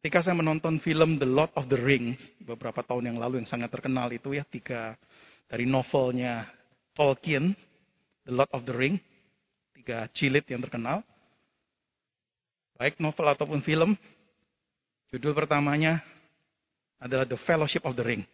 Ketika 0.00 0.24
saya 0.24 0.40
menonton 0.40 0.80
film 0.80 1.20
The 1.20 1.28
Lord 1.28 1.52
of 1.52 1.68
the 1.68 1.76
Rings 1.76 2.16
beberapa 2.40 2.80
tahun 2.80 3.12
yang 3.12 3.18
lalu 3.20 3.44
yang 3.44 3.48
sangat 3.52 3.68
terkenal 3.68 4.08
itu 4.08 4.32
ya 4.32 4.48
tiga 4.48 4.96
dari 5.44 5.68
novelnya 5.68 6.48
Tolkien, 6.96 7.52
The 8.24 8.32
Lord 8.32 8.48
of 8.56 8.64
the 8.64 8.72
Ring, 8.72 8.96
tiga 9.76 10.08
jilid 10.16 10.48
yang 10.48 10.64
terkenal. 10.64 11.04
Baik 12.80 12.96
novel 12.96 13.28
ataupun 13.36 13.60
film, 13.60 13.92
judul 15.12 15.36
pertamanya 15.36 16.00
adalah 16.96 17.28
The 17.28 17.36
Fellowship 17.44 17.84
of 17.84 17.92
the 17.92 18.04
Ring. 18.16 18.24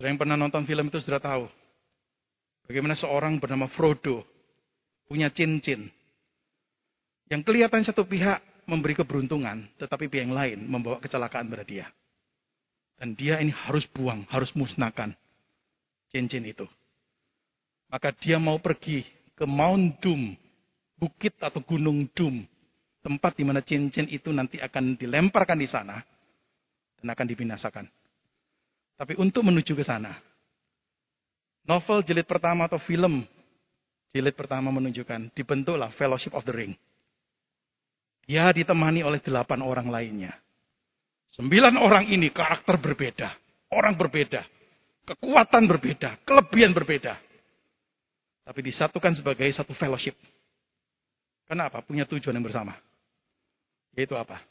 Sudah 0.00 0.08
yang 0.08 0.16
pernah 0.16 0.40
nonton 0.40 0.64
film 0.64 0.88
itu 0.88 1.04
sudah 1.04 1.20
tahu 1.20 1.52
bagaimana 2.68 2.94
seorang 2.94 3.40
bernama 3.40 3.66
Frodo 3.72 4.22
punya 5.08 5.32
cincin 5.32 5.88
yang 7.32 7.40
kelihatan 7.40 7.80
satu 7.80 8.04
pihak 8.04 8.40
memberi 8.68 8.92
keberuntungan, 8.92 9.64
tetapi 9.80 10.12
pihak 10.12 10.28
yang 10.28 10.36
lain 10.36 10.58
membawa 10.68 11.00
kecelakaan 11.00 11.48
pada 11.48 11.64
dia. 11.64 11.88
Dan 13.00 13.16
dia 13.16 13.40
ini 13.40 13.54
harus 13.54 13.88
buang, 13.88 14.28
harus 14.28 14.52
musnahkan 14.52 15.16
cincin 16.12 16.44
itu. 16.44 16.68
Maka 17.88 18.12
dia 18.12 18.36
mau 18.36 18.60
pergi 18.60 19.06
ke 19.32 19.48
Mount 19.48 20.02
Doom, 20.04 20.36
bukit 21.00 21.36
atau 21.40 21.64
gunung 21.64 22.04
Doom, 22.12 22.44
tempat 23.00 23.38
di 23.38 23.44
mana 23.48 23.64
cincin 23.64 24.04
itu 24.12 24.28
nanti 24.34 24.60
akan 24.60 24.98
dilemparkan 24.98 25.56
di 25.56 25.68
sana 25.68 25.96
dan 27.00 27.06
akan 27.08 27.26
dibinasakan. 27.28 27.86
Tapi 28.98 29.14
untuk 29.16 29.46
menuju 29.46 29.78
ke 29.78 29.84
sana, 29.86 30.10
novel 31.68 32.00
jilid 32.00 32.24
pertama 32.24 32.64
atau 32.64 32.80
film 32.80 33.28
jilid 34.08 34.32
pertama 34.32 34.72
menunjukkan 34.72 35.36
dibentuklah 35.36 35.92
Fellowship 35.92 36.32
of 36.32 36.42
the 36.48 36.54
Ring. 36.56 36.72
Dia 38.24 38.48
ditemani 38.52 39.04
oleh 39.04 39.20
delapan 39.20 39.64
orang 39.64 39.88
lainnya. 39.88 40.32
Sembilan 41.32 41.76
orang 41.80 42.08
ini 42.08 42.28
karakter 42.28 42.76
berbeda. 42.76 43.28
Orang 43.72 43.96
berbeda. 43.96 44.44
Kekuatan 45.08 45.64
berbeda. 45.64 46.20
Kelebihan 46.24 46.76
berbeda. 46.76 47.16
Tapi 48.44 48.60
disatukan 48.64 49.16
sebagai 49.16 49.48
satu 49.52 49.72
fellowship. 49.72 50.16
Kenapa? 51.48 51.80
Punya 51.80 52.04
tujuan 52.04 52.36
yang 52.36 52.44
bersama. 52.44 52.76
Yaitu 53.96 54.12
apa? 54.12 54.44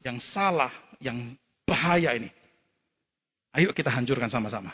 Yang 0.00 0.24
salah, 0.32 0.72
yang 1.00 1.36
bahaya 1.68 2.16
ini. 2.16 2.32
Ayo 3.52 3.76
kita 3.76 3.92
hancurkan 3.92 4.32
sama-sama. 4.32 4.72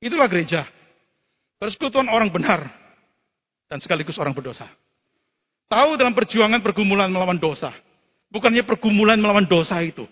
Itulah 0.00 0.26
gereja. 0.32 0.64
Persekutuan 1.60 2.08
orang 2.08 2.32
benar. 2.32 2.64
Dan 3.68 3.78
sekaligus 3.84 4.16
orang 4.16 4.32
berdosa. 4.32 4.66
Tahu 5.70 5.94
dalam 5.94 6.16
perjuangan 6.16 6.58
pergumulan 6.64 7.12
melawan 7.12 7.38
dosa. 7.38 7.70
Bukannya 8.32 8.64
pergumulan 8.66 9.20
melawan 9.20 9.46
dosa 9.46 9.78
itu. 9.84 10.08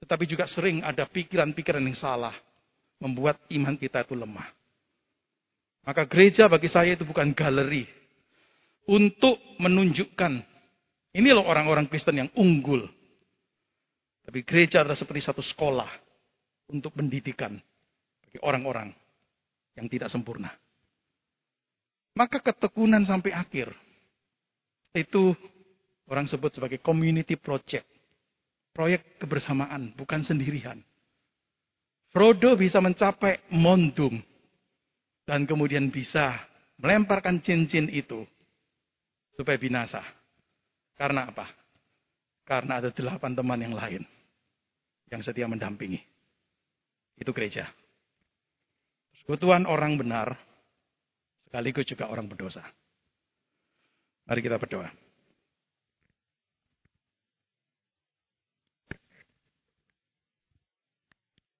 Tetapi 0.00 0.24
juga 0.24 0.48
sering 0.48 0.80
ada 0.80 1.04
pikiran-pikiran 1.04 1.82
yang 1.82 1.98
salah. 1.98 2.32
Membuat 3.02 3.42
iman 3.52 3.74
kita 3.76 4.06
itu 4.06 4.14
lemah. 4.16 4.48
Maka 5.84 6.08
gereja 6.08 6.48
bagi 6.48 6.70
saya 6.70 6.96
itu 6.96 7.04
bukan 7.04 7.34
galeri. 7.36 7.84
Untuk 8.88 9.36
menunjukkan. 9.60 10.32
Ini 11.12 11.28
loh 11.34 11.44
orang-orang 11.44 11.90
Kristen 11.90 12.24
yang 12.24 12.30
unggul. 12.38 12.88
Tapi 14.24 14.40
gereja 14.46 14.80
adalah 14.80 14.96
seperti 14.96 15.28
satu 15.28 15.42
sekolah. 15.44 15.90
Untuk 16.72 16.96
pendidikan. 16.96 17.60
Orang-orang 18.42 18.90
yang 19.78 19.86
tidak 19.90 20.10
sempurna. 20.10 20.50
Maka 22.14 22.38
ketekunan 22.38 23.02
sampai 23.02 23.34
akhir 23.34 23.74
itu 24.94 25.34
orang 26.06 26.30
sebut 26.30 26.54
sebagai 26.54 26.78
community 26.78 27.34
project. 27.34 27.86
Proyek 28.74 29.22
kebersamaan, 29.22 29.94
bukan 29.94 30.22
sendirian. 30.26 30.82
Frodo 32.14 32.54
bisa 32.54 32.78
mencapai 32.78 33.42
Mondum. 33.54 34.18
Dan 35.26 35.46
kemudian 35.46 35.90
bisa 35.90 36.38
melemparkan 36.78 37.42
cincin 37.42 37.90
itu. 37.90 38.22
Supaya 39.34 39.58
binasa. 39.58 40.02
Karena 40.94 41.26
apa? 41.26 41.50
Karena 42.46 42.78
ada 42.78 42.90
delapan 42.94 43.34
teman 43.34 43.58
yang 43.62 43.74
lain. 43.74 44.02
Yang 45.10 45.30
setia 45.30 45.50
mendampingi. 45.50 45.98
Itu 47.18 47.34
gereja. 47.34 47.66
Persekutuan 49.24 49.64
orang 49.64 49.96
benar. 49.96 50.36
Sekaligus 51.48 51.88
juga 51.88 52.12
orang 52.12 52.28
berdosa. 52.28 52.60
Mari 54.28 54.44
kita 54.44 54.60
berdoa. 54.60 54.92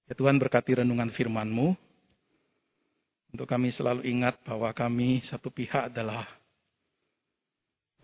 Ya 0.05 0.13
Tuhan 0.13 0.37
berkati 0.37 0.85
renungan 0.85 1.09
firman-Mu. 1.09 1.73
Untuk 3.33 3.49
kami 3.49 3.73
selalu 3.73 4.05
ingat 4.13 4.45
bahwa 4.45 4.69
kami 4.77 5.25
satu 5.25 5.49
pihak 5.49 5.89
adalah 5.89 6.29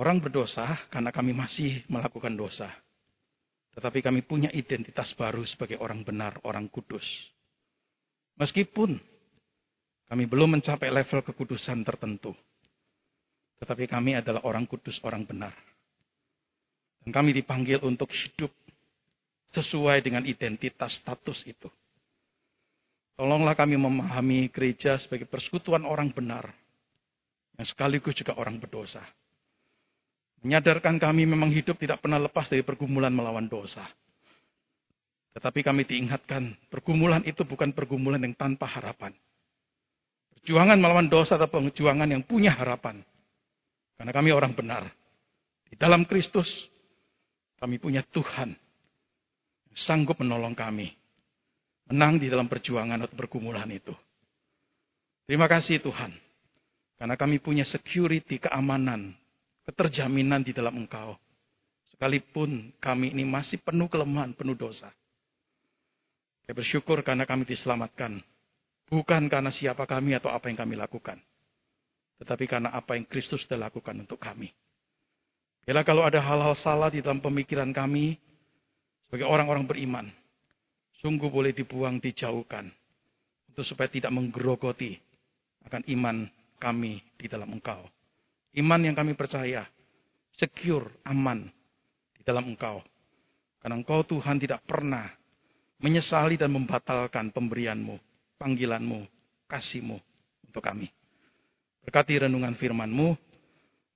orang 0.01 0.25
berdosa 0.25 0.89
karena 0.89 1.13
kami 1.13 1.37
masih 1.37 1.85
melakukan 1.93 2.33
dosa. 2.33 2.73
Tetapi 3.77 4.01
kami 4.01 4.25
punya 4.25 4.49
identitas 4.57 5.13
baru 5.13 5.45
sebagai 5.45 5.77
orang 5.85 6.01
benar, 6.01 6.41
orang 6.49 6.65
kudus. 6.73 7.05
Meskipun 8.41 9.10
kami 10.11 10.27
belum 10.27 10.59
mencapai 10.59 10.91
level 10.91 11.23
kekudusan 11.23 11.87
tertentu. 11.87 12.35
Tetapi 13.63 13.87
kami 13.87 14.19
adalah 14.19 14.43
orang 14.43 14.67
kudus, 14.67 14.99
orang 15.07 15.23
benar. 15.23 15.55
Dan 17.07 17.15
kami 17.15 17.31
dipanggil 17.31 17.79
untuk 17.87 18.11
hidup 18.11 18.51
sesuai 19.55 20.03
dengan 20.03 20.27
identitas 20.27 20.99
status 20.99 21.47
itu. 21.47 21.71
Tolonglah 23.15 23.55
kami 23.55 23.79
memahami 23.79 24.51
gereja 24.51 24.99
sebagai 24.99 25.31
persekutuan 25.31 25.87
orang 25.87 26.11
benar. 26.11 26.51
Yang 27.55 27.77
sekaligus 27.77 28.19
juga 28.19 28.35
orang 28.35 28.59
berdosa. 28.59 29.05
Menyadarkan 30.41 30.97
kami 30.97 31.29
memang 31.29 31.53
hidup 31.53 31.77
tidak 31.77 32.01
pernah 32.01 32.19
lepas 32.19 32.49
dari 32.49 32.65
pergumulan 32.65 33.13
melawan 33.13 33.45
dosa. 33.47 33.85
Tetapi 35.37 35.61
kami 35.63 35.87
diingatkan, 35.87 36.57
pergumulan 36.73 37.23
itu 37.23 37.47
bukan 37.47 37.71
pergumulan 37.71 38.25
yang 38.25 38.35
tanpa 38.35 38.67
harapan. 38.67 39.15
Perjuangan 40.41 40.81
melawan 40.81 41.09
dosa 41.13 41.37
atau 41.37 41.49
perjuangan 41.53 42.09
yang 42.09 42.25
punya 42.25 42.57
harapan. 42.57 43.05
Karena 44.01 44.13
kami 44.17 44.33
orang 44.33 44.57
benar. 44.57 44.89
Di 45.69 45.77
dalam 45.77 46.09
Kristus, 46.09 46.67
kami 47.61 47.77
punya 47.77 48.01
Tuhan 48.01 48.57
yang 49.69 49.77
sanggup 49.77 50.17
menolong 50.19 50.57
kami. 50.57 50.97
Menang 51.93 52.17
di 52.17 52.33
dalam 52.33 52.49
perjuangan 52.49 53.05
atau 53.05 53.17
pergumulan 53.19 53.69
itu. 53.69 53.93
Terima 55.29 55.45
kasih 55.45 55.85
Tuhan. 55.85 56.11
Karena 56.97 57.17
kami 57.17 57.41
punya 57.41 57.65
security, 57.69 58.41
keamanan, 58.41 59.13
keterjaminan 59.69 60.41
di 60.41 60.57
dalam 60.57 60.81
Engkau. 60.81 61.17
Sekalipun 61.93 62.73
kami 62.81 63.13
ini 63.13 63.29
masih 63.29 63.61
penuh 63.61 63.87
kelemahan, 63.93 64.33
penuh 64.33 64.57
dosa. 64.57 64.89
Saya 66.45 66.55
bersyukur 66.57 67.05
karena 67.05 67.29
kami 67.29 67.45
diselamatkan. 67.45 68.25
Bukan 68.91 69.31
karena 69.31 69.55
siapa 69.55 69.87
kami 69.87 70.19
atau 70.19 70.35
apa 70.35 70.51
yang 70.51 70.59
kami 70.59 70.75
lakukan. 70.75 71.23
Tetapi 72.19 72.45
karena 72.51 72.75
apa 72.75 72.99
yang 72.99 73.07
Kristus 73.07 73.47
telah 73.47 73.71
lakukan 73.71 73.95
untuk 73.95 74.19
kami. 74.19 74.51
Bila 75.63 75.87
kalau 75.87 76.03
ada 76.03 76.19
hal-hal 76.19 76.59
salah 76.59 76.91
di 76.91 76.99
dalam 76.99 77.23
pemikiran 77.23 77.71
kami, 77.71 78.19
sebagai 79.07 79.31
orang-orang 79.31 79.65
beriman, 79.65 80.07
sungguh 80.99 81.31
boleh 81.31 81.55
dibuang, 81.55 82.03
dijauhkan. 82.03 82.67
Untuk 83.55 83.63
supaya 83.63 83.87
tidak 83.87 84.11
menggerogoti 84.11 84.99
akan 85.71 85.87
iman 85.95 86.27
kami 86.59 86.99
di 87.15 87.27
dalam 87.31 87.51
engkau. 87.55 87.87
Iman 88.59 88.83
yang 88.83 88.99
kami 88.99 89.15
percaya, 89.15 89.63
secure, 90.35 90.91
aman 91.07 91.47
di 92.19 92.23
dalam 92.27 92.51
engkau. 92.51 92.83
Karena 93.63 93.79
engkau 93.79 94.03
Tuhan 94.03 94.43
tidak 94.43 94.67
pernah 94.67 95.07
menyesali 95.79 96.35
dan 96.35 96.51
membatalkan 96.53 97.31
pemberianmu, 97.31 98.10
panggilanmu, 98.41 99.05
kasihmu 99.45 100.01
untuk 100.49 100.65
kami. 100.65 100.89
Berkati 101.85 102.25
renungan 102.25 102.57
firmanmu 102.57 103.13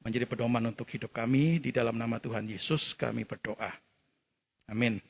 menjadi 0.04 0.28
pedoman 0.28 0.68
untuk 0.68 0.84
hidup 0.92 1.16
kami. 1.16 1.56
Di 1.64 1.72
dalam 1.72 1.96
nama 1.96 2.20
Tuhan 2.20 2.44
Yesus 2.44 2.92
kami 3.00 3.24
berdoa. 3.24 3.72
Amin. 4.68 5.00